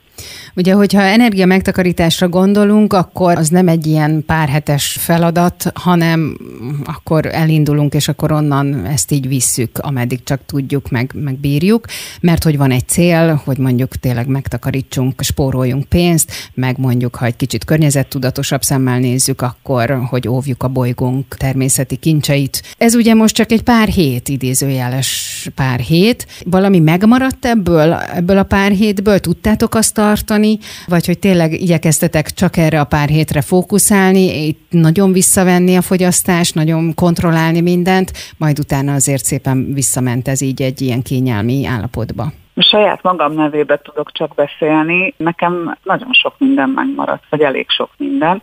Ugye, 0.56 0.74
hogyha 0.74 1.02
energia 1.02 1.46
megtakarításra 1.46 2.30
gondolunk, 2.30 2.94
akkor 2.94 3.38
az 3.38 3.50
nem 3.50 3.68
egy 3.68 3.88
ilyen 3.88 4.24
pár 4.26 4.50
hetes 4.50 4.98
feladat, 5.00 5.72
hanem 5.74 6.38
akkor 6.84 7.26
elindulunk, 7.26 7.94
és 7.94 8.08
akkor 8.08 8.32
onnan 8.32 8.86
ezt 8.86 9.12
így 9.12 9.28
visszük, 9.28 9.78
ameddig 9.78 10.24
csak 10.24 10.42
tudjuk, 10.46 10.90
meg, 10.90 11.12
meg 11.14 11.36
bírjuk, 11.40 11.86
mert 12.22 12.44
hogy 12.44 12.58
van 12.58 12.72
egy 12.72 12.88
cél, 12.88 13.42
hogy 13.46 13.58
mondjuk 13.58 13.96
tényleg 13.96 14.28
megtakarítsunk, 14.28 15.22
spóroljunk 15.22 15.86
pénzt, 15.86 16.32
meg 16.54 16.78
mondjuk, 16.78 17.16
ha 17.16 17.26
egy 17.26 17.36
kicsit 17.36 17.66
környezettudatosabb 17.66 18.64
szemmel 18.64 19.00
nézzük, 19.00 19.42
akkor, 19.42 20.02
hogy 20.10 20.28
óvjuk 20.28 20.64
a 20.64 20.68
bolygónk 20.68 21.36
természeti 21.38 21.96
kincseit. 21.96 22.64
Ez 22.78 22.96
ugye 22.96 23.14
most 23.14 23.36
csak 23.36 23.52
egy 23.52 23.64
pár 23.64 23.88
hét, 23.88 24.30
idézőjeles 24.30 25.50
pár 25.56 25.80
hét. 25.80 26.28
Valami 26.46 26.80
megmaradt 26.80 27.46
ebből, 27.46 27.94
ebből 27.94 28.38
a 28.38 28.44
pár 28.44 28.72
hétből? 28.72 29.20
Tudtátok 29.20 29.76
azt 29.76 29.94
tartani, 29.94 30.03
tartani, 30.04 30.58
vagy 30.88 31.06
hogy 31.06 31.20
tényleg 31.20 31.52
igyekeztetek 31.52 32.26
csak 32.32 32.58
erre 32.58 32.80
a 32.80 32.92
pár 32.96 33.10
hétre 33.10 33.42
fókuszálni, 33.42 34.46
itt 34.48 34.66
nagyon 34.70 35.12
visszavenni 35.12 35.76
a 35.76 35.82
fogyasztást, 35.82 36.56
nagyon 36.56 36.94
kontrollálni 36.96 37.62
mindent, 37.62 38.12
majd 38.38 38.60
utána 38.60 38.94
azért 38.94 39.24
szépen 39.24 39.74
visszament 39.74 40.28
ez 40.28 40.42
így 40.42 40.62
egy 40.62 40.82
ilyen 40.82 41.02
kényelmi 41.02 41.66
állapotba. 41.66 42.26
Saját 42.58 43.04
magam 43.04 43.34
nevébe 43.34 43.78
tudok 43.78 44.12
csak 44.12 44.34
beszélni. 44.36 45.14
Nekem 45.18 45.78
nagyon 45.84 46.14
sok 46.14 46.34
minden 46.38 46.70
megmaradt, 46.70 47.24
vagy 47.30 47.42
elég 47.42 47.70
sok 47.70 47.90
minden. 47.98 48.42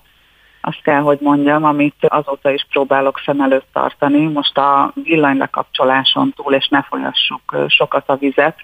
Azt 0.61 0.83
kell, 0.83 1.01
hogy 1.01 1.19
mondjam, 1.21 1.65
amit 1.65 1.95
azóta 2.01 2.51
is 2.51 2.67
próbálok 2.71 3.23
szem 3.25 3.41
előtt 3.41 3.69
tartani. 3.73 4.27
Most 4.27 4.59
a 4.59 4.93
villanylekapcsoláson 5.05 6.33
túl, 6.37 6.53
és 6.55 6.69
ne 6.69 6.83
folyassuk 6.83 7.57
sokat 7.69 8.09
a 8.09 8.17
vizet, 8.17 8.57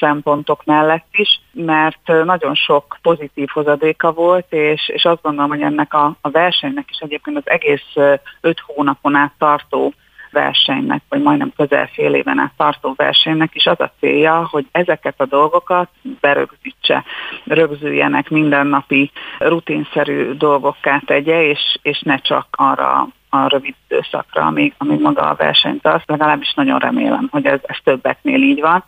szempontok 0.00 0.64
mellett 0.64 1.06
is, 1.10 1.40
mert 1.52 2.24
nagyon 2.24 2.54
sok 2.54 2.98
pozitív 3.02 3.48
hozadéka 3.52 4.12
volt, 4.12 4.52
és, 4.52 4.88
és 4.88 5.04
azt 5.04 5.22
gondolom, 5.22 5.50
hogy 5.50 5.62
ennek 5.62 5.94
a, 5.94 6.16
a 6.20 6.30
versenynek 6.30 6.90
is 6.90 6.98
egyébként 6.98 7.36
az 7.36 7.48
egész 7.50 7.94
öt 8.40 8.60
hónapon 8.66 9.14
át 9.14 9.32
tartó 9.38 9.92
versenynek, 10.30 11.02
vagy 11.08 11.22
majdnem 11.22 11.52
közel 11.56 11.86
fél 11.86 12.14
éven 12.14 12.38
át 12.38 12.52
tartó 12.56 12.94
versenynek 12.96 13.54
is 13.54 13.66
az 13.66 13.80
a 13.80 13.92
célja, 13.98 14.48
hogy 14.50 14.66
ezeket 14.72 15.14
a 15.20 15.26
dolgokat 15.26 15.88
berögzítse, 16.20 17.04
rögzüljenek 17.44 18.28
mindennapi 18.28 19.10
rutinszerű 19.38 20.32
dolgokká 20.32 21.02
tegye, 21.06 21.42
és, 21.42 21.78
és 21.82 22.00
ne 22.00 22.16
csak 22.16 22.46
arra 22.50 23.08
a 23.30 23.48
rövid 23.48 23.74
időszakra, 23.88 24.46
amíg, 24.46 24.74
amíg 24.78 25.00
maga 25.00 25.22
a 25.22 25.34
verseny 25.34 25.80
tart. 25.80 26.08
Legalábbis 26.08 26.54
nagyon 26.54 26.78
remélem, 26.78 27.28
hogy 27.30 27.46
ez, 27.46 27.60
ez 27.62 27.76
többeknél 27.84 28.42
így 28.42 28.60
van 28.60 28.84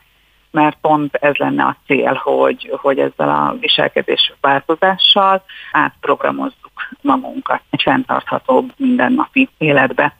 mert 0.52 0.76
pont 0.80 1.14
ez 1.14 1.36
lenne 1.36 1.64
a 1.64 1.76
cél, 1.86 2.14
hogy, 2.14 2.70
hogy 2.80 2.98
ezzel 2.98 3.28
a 3.28 3.56
viselkedés 3.60 4.32
változással 4.40 5.44
átprogramozzuk 5.72 6.70
magunkat 7.00 7.60
egy 7.70 7.82
fenntarthatóbb 7.82 8.72
mindennapi 8.76 9.48
életbe. 9.58 10.16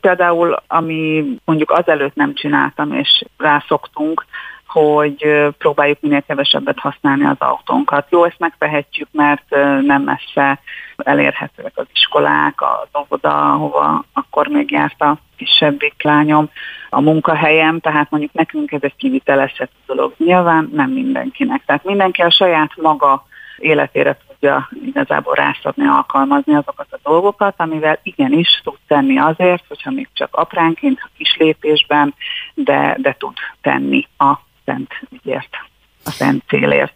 Például, 0.00 0.62
ami 0.66 1.24
mondjuk 1.44 1.70
azelőtt 1.70 2.14
nem 2.14 2.34
csináltam, 2.34 2.92
és 2.92 3.24
rászoktunk, 3.36 4.24
hogy 4.68 5.48
próbáljuk 5.58 6.00
minél 6.00 6.22
kevesebbet 6.22 6.78
használni 6.78 7.24
az 7.24 7.36
autónkat. 7.38 8.06
Jó, 8.10 8.24
ezt 8.24 8.38
megtehetjük, 8.38 9.08
mert 9.12 9.50
nem 9.82 10.02
messze 10.02 10.60
elérhetőek 10.96 11.72
az 11.74 11.86
iskolák, 11.92 12.62
az 12.62 13.00
óvoda, 13.00 13.52
ahova 13.52 14.04
akkor 14.12 14.46
még 14.46 14.70
járt 14.70 15.00
a 15.00 15.18
kisebbik 15.36 16.02
lányom, 16.02 16.50
a 16.90 17.00
munkahelyem, 17.00 17.80
tehát 17.80 18.10
mondjuk 18.10 18.32
nekünk 18.32 18.72
ez 18.72 18.82
egy 18.82 18.96
kivitelezhető 18.96 19.76
dolog. 19.86 20.14
Nyilván 20.16 20.70
nem 20.72 20.90
mindenkinek. 20.90 21.64
Tehát 21.64 21.84
mindenki 21.84 22.22
a 22.22 22.30
saját 22.30 22.70
maga 22.76 23.26
életére 23.58 24.16
tudja 24.28 24.68
igazából 24.84 25.34
rászabni, 25.34 25.86
alkalmazni 25.86 26.54
azokat 26.54 26.86
a 26.90 26.98
dolgokat, 27.02 27.54
amivel 27.56 27.98
igenis 28.02 28.60
tud 28.64 28.78
tenni 28.86 29.18
azért, 29.18 29.64
hogyha 29.68 29.90
még 29.90 30.08
csak 30.12 30.36
apránként, 30.36 30.98
a 31.02 31.08
kis 31.16 31.36
lépésben, 31.36 32.14
de, 32.54 32.96
de 32.98 33.16
tud 33.18 33.36
tenni 33.60 34.06
a 34.18 34.46
szent 34.68 35.00
ügyért, 35.10 35.56
a 36.04 36.10
szent 36.10 36.42
célért. 36.48 36.92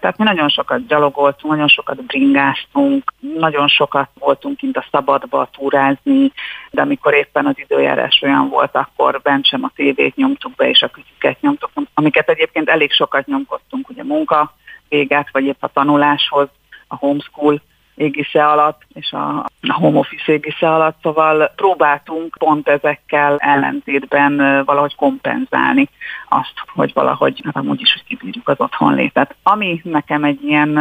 Tehát 0.00 0.18
mi 0.18 0.24
nagyon 0.24 0.48
sokat 0.48 0.86
gyalogoltunk, 0.86 1.52
nagyon 1.52 1.68
sokat 1.68 2.04
bringáztunk, 2.04 3.12
nagyon 3.38 3.68
sokat 3.68 4.08
voltunk 4.18 4.56
kint 4.56 4.76
a 4.76 4.84
szabadba 4.90 5.48
túrázni, 5.52 6.32
de 6.70 6.80
amikor 6.80 7.14
éppen 7.14 7.46
az 7.46 7.58
időjárás 7.58 8.20
olyan 8.22 8.48
volt, 8.48 8.74
akkor 8.74 9.20
bent 9.22 9.46
sem 9.46 9.64
a 9.64 9.72
tévét 9.74 10.16
nyomtuk 10.16 10.54
be, 10.54 10.68
és 10.68 10.82
a 10.82 10.88
kütyüket 10.88 11.40
nyomtuk, 11.40 11.70
amiket 11.94 12.28
egyébként 12.28 12.68
elég 12.68 12.92
sokat 12.92 13.26
nyomkodtunk, 13.26 13.88
ugye 13.88 14.02
munka 14.04 14.54
véget, 14.88 15.28
vagy 15.32 15.44
épp 15.44 15.62
a 15.62 15.70
tanuláshoz, 15.72 16.48
a 16.88 16.96
homeschool 16.96 17.62
égisze 17.94 18.46
alatt, 18.46 18.82
és 18.94 19.12
a, 19.12 19.44
home 19.68 19.98
office 19.98 20.32
égisze 20.32 20.74
alatt, 20.74 20.96
szóval 21.02 21.52
próbáltunk 21.56 22.36
pont 22.38 22.68
ezekkel 22.68 23.36
ellentétben 23.36 24.64
valahogy 24.64 24.94
kompenzálni 24.94 25.88
azt, 26.28 26.52
hogy 26.74 26.92
valahogy, 26.92 27.40
hát 27.44 27.56
amúgy 27.56 27.80
is, 27.80 27.92
hogy 27.92 28.04
kibírjuk 28.04 28.48
az 28.48 28.60
otthonlétet. 28.60 29.34
Ami 29.42 29.80
nekem 29.84 30.24
egy 30.24 30.44
ilyen 30.44 30.78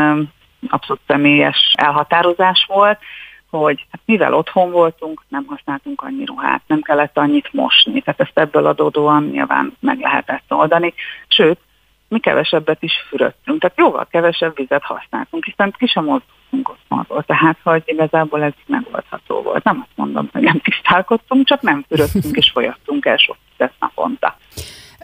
abszolút 0.70 1.02
személyes 1.08 1.74
elhatározás 1.78 2.66
volt, 2.68 3.00
hogy 3.50 3.86
hát 3.92 4.02
mivel 4.06 4.34
otthon 4.34 4.72
voltunk, 4.72 5.24
nem 5.28 5.46
használtunk 5.48 6.02
annyi 6.02 6.26
ruhát, 6.26 6.62
nem 6.68 6.82
kellett 6.82 7.18
annyit 7.18 7.54
mosni, 7.54 8.02
tehát 8.02 8.20
ezt 8.20 8.38
ebből 8.40 8.66
adódóan 8.66 9.24
nyilván 9.24 9.74
meg 9.80 10.00
lehetett 10.00 10.44
oldani. 10.48 10.94
Sőt, 11.28 11.60
mi 12.08 12.20
kevesebbet 12.20 12.84
is 12.84 12.94
fürödtünk, 13.10 13.60
tehát 13.60 13.78
jóval 13.78 14.08
kevesebb 14.12 14.56
vizet 14.56 14.84
használtunk, 14.84 15.46
hiszen 15.46 15.74
ki 15.78 15.86
sem 15.88 16.04
mozdultunk 16.04 16.43
otthonról, 16.64 17.24
tehát 17.24 17.58
hogy 17.64 17.84
igazából 17.86 18.44
ez 18.44 18.54
megoldható 18.66 19.42
volt. 19.42 19.64
Nem 19.64 19.80
azt 19.80 19.98
mondom, 19.98 20.30
hogy 20.32 20.42
nem 20.42 20.60
tisztálkodtunk, 20.60 21.46
csak 21.46 21.62
nem 21.62 21.86
fürödtünk 21.88 22.36
és 22.36 22.52
folyattunk 22.52 23.06
el 23.06 23.18
sok 23.18 23.38
vizet 23.52 23.74
naponta. 23.80 24.38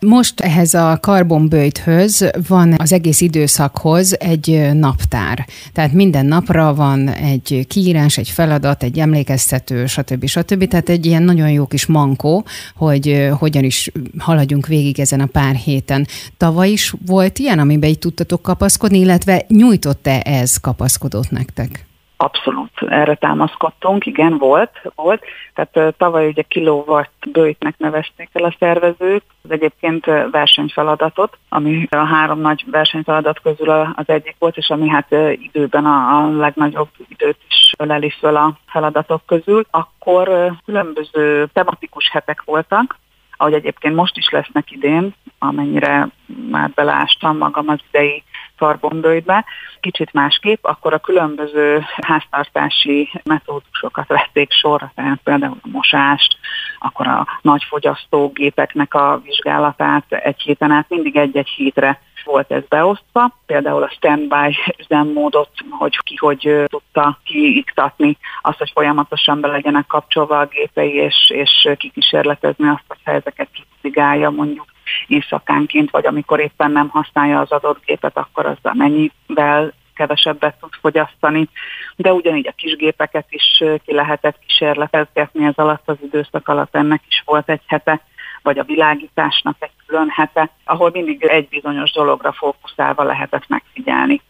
Most 0.06 0.40
ehhez 0.40 0.74
a 0.74 0.98
karbonbőjthöz 1.02 2.30
van 2.48 2.74
az 2.78 2.92
egész 2.94 3.22
időszakhoz 3.22 4.20
egy 4.20 4.70
naptár. 4.74 5.48
Tehát 5.74 5.94
minden 5.94 6.26
napra 6.26 6.74
van 6.74 7.10
egy 7.10 7.66
kiírás, 7.68 8.18
egy 8.18 8.30
feladat, 8.30 8.84
egy 8.84 9.00
emlékeztető, 9.00 9.86
stb. 9.86 10.26
stb. 10.26 10.68
Tehát 10.68 10.90
egy 10.90 11.06
ilyen 11.06 11.24
nagyon 11.24 11.52
jó 11.52 11.66
kis 11.66 11.86
mankó, 11.86 12.46
hogy 12.76 13.30
hogyan 13.32 13.64
is 13.64 13.92
haladjunk 14.18 14.68
végig 14.68 15.00
ezen 15.00 15.20
a 15.20 15.26
pár 15.26 15.56
héten. 15.56 16.08
Tavaly 16.38 16.70
is 16.70 16.94
volt 17.06 17.40
ilyen, 17.40 17.60
amiben 17.60 17.90
így 17.90 18.00
tudtatok 18.00 18.42
kapaszkodni, 18.42 19.00
illetve 19.00 19.46
nyújtott-e 19.48 20.22
ez 20.26 20.58
kapaszkodót 20.58 21.32
nektek? 21.32 21.89
Abszolút. 22.22 22.82
Erre 22.88 23.16
támaszkodtunk, 23.16 24.06
igen, 24.06 24.38
volt, 24.38 24.82
volt. 24.96 25.24
Tehát 25.54 25.96
tavaly 25.98 26.28
ugye 26.28 26.42
kilowatt 26.42 27.24
bőjtnek 27.32 27.78
nevezték 27.78 28.30
el 28.34 28.44
a 28.44 28.56
szervezők, 28.60 29.24
az 29.44 29.52
egyébként 29.52 30.06
versenyfeladatot, 30.32 31.38
ami 31.50 31.88
a 31.90 31.96
három 31.96 32.40
nagy 32.40 32.64
versenyfeladat 32.72 33.40
közül 33.40 33.70
az 33.70 34.04
egyik 34.06 34.36
volt, 34.40 34.58
és 34.58 34.70
ami 34.70 34.88
hát 34.88 35.16
időben 35.32 35.86
a 35.86 36.30
legnagyobb 36.30 36.90
időt 37.08 37.38
is 37.50 37.74
öleli 37.78 38.10
föl 38.10 38.36
a 38.36 38.58
feladatok 38.68 39.22
közül, 39.26 39.66
akkor 39.70 40.52
különböző 40.66 41.50
tematikus 41.54 42.10
hetek 42.12 42.42
voltak, 42.46 42.98
ahogy 43.38 43.54
egyébként 43.54 43.96
most 43.96 44.18
is 44.18 44.30
lesznek 44.30 44.72
idén, 44.72 45.14
amennyire 45.38 46.08
már 46.50 46.70
belástam 46.70 47.38
magam 47.38 47.70
az 47.70 47.80
idei 47.92 48.24
karbonbőjtbe, 48.60 49.46
kicsit 49.80 50.14
másképp, 50.14 50.64
akkor 50.66 50.94
a 50.94 50.98
különböző 50.98 51.84
háztartási 52.02 53.10
metódusokat 53.24 54.08
vették 54.08 54.52
sorra, 54.52 54.92
tehát 54.96 55.20
például 55.24 55.58
a 55.62 55.68
mosást, 55.68 56.38
akkor 56.80 57.08
a 57.08 57.28
nagy 57.42 57.64
fogyasztógépeknek 57.64 58.94
a 58.94 59.22
vizsgálatát 59.24 60.06
egy 60.10 60.42
héten 60.42 60.72
át 60.72 60.90
mindig 60.90 61.16
egy-egy 61.18 61.50
hétre 61.50 62.00
volt 62.24 62.52
ez 62.52 62.64
beosztva. 62.70 63.38
Például 63.46 63.84
a 63.84 63.90
standby 63.90 64.58
üzemmódot, 64.80 65.50
hogy 65.70 65.98
ki 65.98 66.16
hogy 66.16 66.64
tudta 66.66 67.20
kiiktatni 67.24 68.18
azt, 68.42 68.58
hogy 68.58 68.72
folyamatosan 68.74 69.42
be 69.42 69.48
legyenek 69.48 69.88
kapcsolva 69.88 70.40
a 70.40 70.46
gépei, 70.46 70.94
és, 70.94 71.30
és 71.30 71.70
kikísérletezni 71.78 72.68
azt, 72.68 72.84
hogy 72.88 73.00
ha 73.04 73.12
ezeket 73.12 73.50
kicigálja 73.52 74.30
mondjuk 74.30 74.66
éjszakánként, 75.08 75.92
vagy 75.92 76.06
amikor 76.06 76.40
éppen 76.40 76.72
nem 76.72 76.90
használja 76.90 77.40
az 77.40 77.52
adott 77.52 77.86
gépet, 77.86 78.18
akkor 78.18 78.46
azzal 78.46 78.74
mennyivel 78.74 79.74
kevesebbet 80.00 80.60
tud 80.60 80.74
fogyasztani, 80.82 81.50
de 81.96 82.14
ugyanígy 82.14 82.48
a 82.48 82.52
kisgépeket 82.52 83.26
is 83.30 83.64
ki 83.86 83.94
lehetett 83.94 84.40
kísérletezgetni 84.48 85.46
ez 85.46 85.54
alatt 85.56 85.90
az 85.90 85.98
időszak 86.02 86.48
alatt, 86.48 86.76
ennek 86.76 87.02
is 87.08 87.24
volt 87.26 87.50
egy 87.50 87.62
hete, 87.66 88.02
vagy 88.42 88.60
a 88.60 88.64
világításnak 88.64 89.56
egy 89.60 89.72
külön 89.90 90.10
hete, 90.10 90.50
ahol 90.66 90.90
mindig 90.94 91.24
egy 91.24 91.48
bizonyos 91.48 91.92
dologra 91.92 92.32
fókuszálva 92.32 93.04
lehetett 93.04 93.48
megfigyelni 93.48 94.22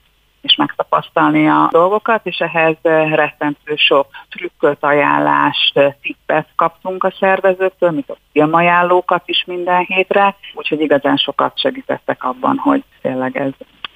és 0.41 0.55
megtapasztalni 0.55 1.47
a 1.47 1.67
dolgokat, 1.71 2.25
és 2.25 2.37
ehhez 2.37 2.75
rettentő 3.09 3.75
sok 3.75 4.07
trükköt, 4.29 4.83
ajánlást, 4.83 5.95
tippet 6.01 6.47
kaptunk 6.55 7.03
a 7.03 7.13
szervezőtől, 7.19 7.91
mint 7.91 8.09
a 8.09 8.17
filmajánlókat 8.31 9.23
is 9.25 9.43
minden 9.47 9.83
hétre, 9.83 10.35
úgyhogy 10.53 10.81
igazán 10.81 11.17
sokat 11.17 11.59
segítettek 11.59 12.23
abban, 12.23 12.57
hogy 12.57 12.83
tényleg 13.01 13.37
ez 13.37 13.51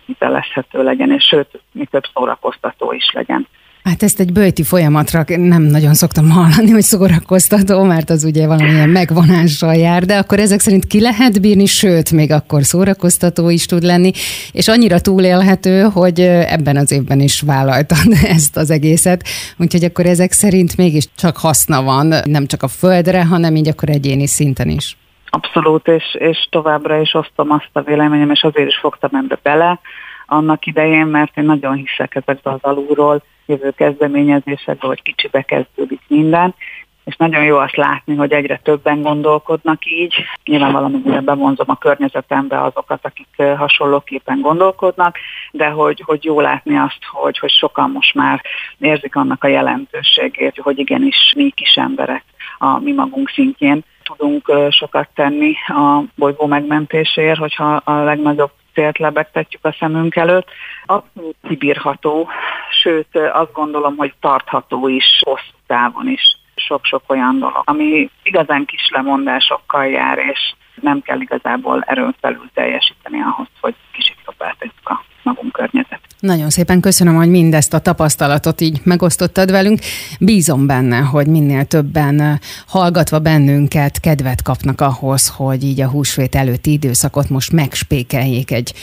hitelezhető 0.05 0.83
legyen, 0.83 1.11
és 1.11 1.23
sőt, 1.23 1.61
mi 1.71 1.85
több 1.85 2.03
szórakoztató 2.13 2.91
is 2.91 3.11
legyen. 3.11 3.47
Hát 3.83 4.03
ezt 4.03 4.19
egy 4.19 4.33
bőti 4.33 4.63
folyamatra 4.63 5.23
nem 5.27 5.61
nagyon 5.61 5.93
szoktam 5.93 6.29
hallani, 6.29 6.71
hogy 6.71 6.81
szórakoztató, 6.81 7.83
mert 7.83 8.09
az 8.09 8.23
ugye 8.23 8.47
valamilyen 8.47 8.89
megvonással 8.89 9.75
jár, 9.75 10.03
de 10.03 10.17
akkor 10.17 10.39
ezek 10.39 10.59
szerint 10.59 10.85
ki 10.85 11.01
lehet 11.01 11.41
bírni, 11.41 11.65
sőt, 11.65 12.11
még 12.11 12.31
akkor 12.31 12.63
szórakoztató 12.63 13.49
is 13.49 13.65
tud 13.65 13.83
lenni, 13.83 14.11
és 14.51 14.67
annyira 14.67 14.99
túlélhető, 14.99 15.81
hogy 15.81 16.19
ebben 16.55 16.77
az 16.77 16.91
évben 16.91 17.19
is 17.19 17.41
vállaltad 17.41 18.13
ezt 18.37 18.57
az 18.57 18.69
egészet, 18.71 19.23
úgyhogy 19.57 19.83
akkor 19.83 20.05
ezek 20.05 20.31
szerint 20.31 20.77
mégis 20.77 21.05
csak 21.15 21.37
haszna 21.37 21.83
van, 21.83 22.13
nem 22.25 22.45
csak 22.45 22.63
a 22.63 22.67
földre, 22.67 23.25
hanem 23.25 23.55
így 23.55 23.67
akkor 23.67 23.89
egyéni 23.89 24.27
szinten 24.27 24.69
is. 24.69 24.97
Abszolút, 25.29 25.87
és, 25.87 26.15
és 26.19 26.47
továbbra 26.49 27.01
is 27.01 27.13
osztom 27.13 27.51
azt 27.51 27.69
a 27.71 27.81
véleményem, 27.81 28.31
és 28.31 28.43
azért 28.43 28.67
is 28.67 28.77
fogtam 28.77 29.09
ebbe 29.13 29.39
bele 29.43 29.79
annak 30.27 30.65
idején, 30.65 31.05
mert 31.05 31.37
én 31.37 31.43
nagyon 31.43 31.73
hiszek 31.75 32.15
ezekbe 32.15 32.51
az 32.51 32.59
alulról 32.61 33.23
jövő 33.45 33.71
kezdeményezésekbe, 33.71 34.87
hogy 34.87 35.01
kicsibe 35.01 35.41
kezdődik 35.41 36.01
minden, 36.07 36.55
és 37.03 37.15
nagyon 37.15 37.43
jó 37.43 37.57
azt 37.57 37.75
látni, 37.75 38.15
hogy 38.15 38.31
egyre 38.31 38.59
többen 38.63 39.01
gondolkodnak 39.01 39.85
így. 39.85 40.13
Nyilván 40.43 40.71
valamire 40.71 41.19
bevonzom 41.19 41.69
a 41.69 41.77
környezetembe 41.77 42.61
azokat, 42.61 43.05
akik 43.05 43.57
hasonlóképpen 43.57 44.41
gondolkodnak, 44.41 45.17
de 45.51 45.67
hogy, 45.67 46.03
hogy 46.05 46.23
jó 46.23 46.39
látni 46.39 46.77
azt, 46.77 46.99
hogy, 47.11 47.37
hogy 47.37 47.51
sokan 47.51 47.91
most 47.91 48.13
már 48.13 48.41
érzik 48.79 49.15
annak 49.15 49.43
a 49.43 49.47
jelentőségét, 49.47 50.57
hogy 50.57 50.79
igenis 50.79 51.33
mi 51.35 51.49
kis 51.49 51.75
emberek 51.75 52.23
a 52.57 52.79
mi 52.79 52.91
magunk 52.91 53.29
szintjén 53.29 53.83
tudunk 54.03 54.51
sokat 54.69 55.09
tenni 55.15 55.53
a 55.67 56.03
bolygó 56.15 56.45
megmentésért, 56.45 57.39
hogyha 57.39 57.75
a 57.75 57.93
legnagyobb 57.93 58.51
célt 58.73 58.97
lebegtetjük 58.97 59.65
a 59.65 59.75
szemünk 59.79 60.15
előtt. 60.15 60.47
Abszolút 60.85 61.35
kibírható, 61.47 62.29
sőt 62.69 63.17
azt 63.33 63.53
gondolom, 63.53 63.95
hogy 63.97 64.13
tartható 64.19 64.87
is, 64.87 65.21
hosszú 65.25 65.55
távon 65.67 66.07
is 66.07 66.37
sok-sok 66.55 67.03
olyan 67.07 67.39
dolog, 67.39 67.61
ami 67.65 68.09
igazán 68.23 68.65
kis 68.65 68.89
lemondásokkal 68.89 69.85
jár, 69.85 70.17
és 70.17 70.53
nem 70.81 71.01
kell 71.01 71.19
igazából 71.19 71.83
erőn 71.87 72.15
felül 72.21 72.49
teljesíteni 72.53 73.21
ahhoz, 73.21 73.47
hogy 73.61 73.75
kicsit 73.91 74.17
jobbá 74.25 74.55
a 74.83 75.03
magunk 75.23 75.51
környezet. 75.51 75.99
Nagyon 76.19 76.49
szépen 76.49 76.81
köszönöm, 76.81 77.15
hogy 77.15 77.29
mindezt 77.29 77.73
a 77.73 77.79
tapasztalatot 77.79 78.61
így 78.61 78.79
megosztottad 78.83 79.51
velünk. 79.51 79.79
Bízom 80.19 80.67
benne, 80.67 80.97
hogy 80.97 81.27
minél 81.27 81.65
többen 81.65 82.39
hallgatva 82.67 83.19
bennünket 83.19 83.99
kedvet 83.99 84.41
kapnak 84.41 84.81
ahhoz, 84.81 85.33
hogy 85.35 85.63
így 85.63 85.81
a 85.81 85.89
húsvét 85.89 86.35
előtti 86.35 86.71
időszakot 86.71 87.29
most 87.29 87.51
megspékeljék 87.51 88.51
egy 88.51 88.73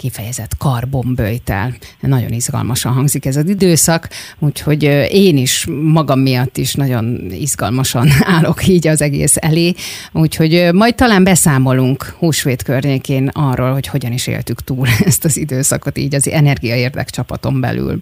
kifejezett 0.00 0.56
karbonböjtel. 0.58 1.74
Nagyon 2.00 2.32
izgalmasan 2.32 2.92
hangzik 2.92 3.26
ez 3.26 3.36
az 3.36 3.48
időszak, 3.48 4.08
úgyhogy 4.38 4.82
én 5.10 5.36
is 5.36 5.66
magam 5.82 6.20
miatt 6.20 6.56
is 6.56 6.74
nagyon 6.74 7.30
izgalmasan 7.30 8.08
állok 8.36 8.66
így 8.66 8.88
az 8.88 9.02
egész 9.02 9.36
elé, 9.36 9.74
úgyhogy 10.12 10.68
majd 10.72 10.94
talán 10.94 11.24
beszámolunk 11.24 12.04
húsvét 12.18 12.62
környékén 12.62 13.28
arról, 13.28 13.72
hogy 13.72 13.86
hogyan 13.86 14.12
is 14.12 14.26
éltük 14.26 14.64
túl 14.64 14.86
ezt 15.04 15.24
az 15.24 15.36
időszakot 15.36 15.98
így 15.98 16.14
az 16.14 16.28
energiaérdek 16.28 17.10
csapaton 17.10 17.60
belül. 17.60 18.00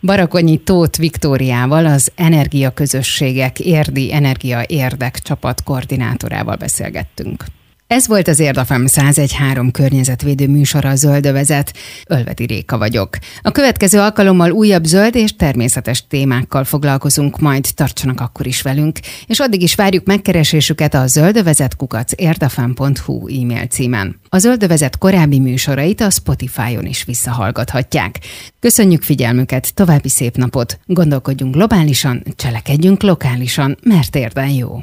Barakonyi 0.00 0.56
Tóth 0.56 0.98
Viktóriával, 0.98 1.86
az 1.86 2.12
Energiaközösségek 2.14 3.60
érdi 3.60 4.12
energia 4.14 4.64
érdek 4.66 5.18
csapat 5.18 5.62
koordinátorával 5.62 6.56
beszélgettünk. 6.56 7.44
Ez 7.88 8.06
volt 8.06 8.28
az 8.28 8.38
Érdafem 8.38 8.84
1013 8.84 9.70
környezetvédő 9.70 10.48
műsora 10.48 10.88
a 10.88 10.94
Zöldövezet. 10.94 11.76
Ölvedi 12.06 12.44
Réka 12.44 12.78
vagyok. 12.78 13.16
A 13.42 13.50
következő 13.50 13.98
alkalommal 13.98 14.50
újabb 14.50 14.84
zöld 14.84 15.14
és 15.14 15.36
természetes 15.36 16.06
témákkal 16.06 16.64
foglalkozunk, 16.64 17.38
majd 17.38 17.66
tartsanak 17.74 18.20
akkor 18.20 18.46
is 18.46 18.62
velünk, 18.62 18.98
és 19.26 19.38
addig 19.38 19.62
is 19.62 19.74
várjuk 19.74 20.04
megkeresésüket 20.04 20.94
a 20.94 21.06
zöldövezetkukac 21.06 22.12
érdafem.hu 22.16 23.28
e-mail 23.28 23.66
címen. 23.66 24.20
A 24.28 24.38
Zöldövezet 24.38 24.98
korábbi 24.98 25.38
műsorait 25.38 26.00
a 26.00 26.10
Spotify-on 26.10 26.86
is 26.86 27.04
visszahallgathatják. 27.04 28.18
Köszönjük 28.60 29.02
figyelmüket, 29.02 29.74
további 29.74 30.08
szép 30.08 30.36
napot! 30.36 30.78
Gondolkodjunk 30.84 31.54
globálisan, 31.54 32.22
cselekedjünk 32.36 33.02
lokálisan, 33.02 33.78
mert 33.82 34.16
érden 34.16 34.48
jó! 34.48 34.82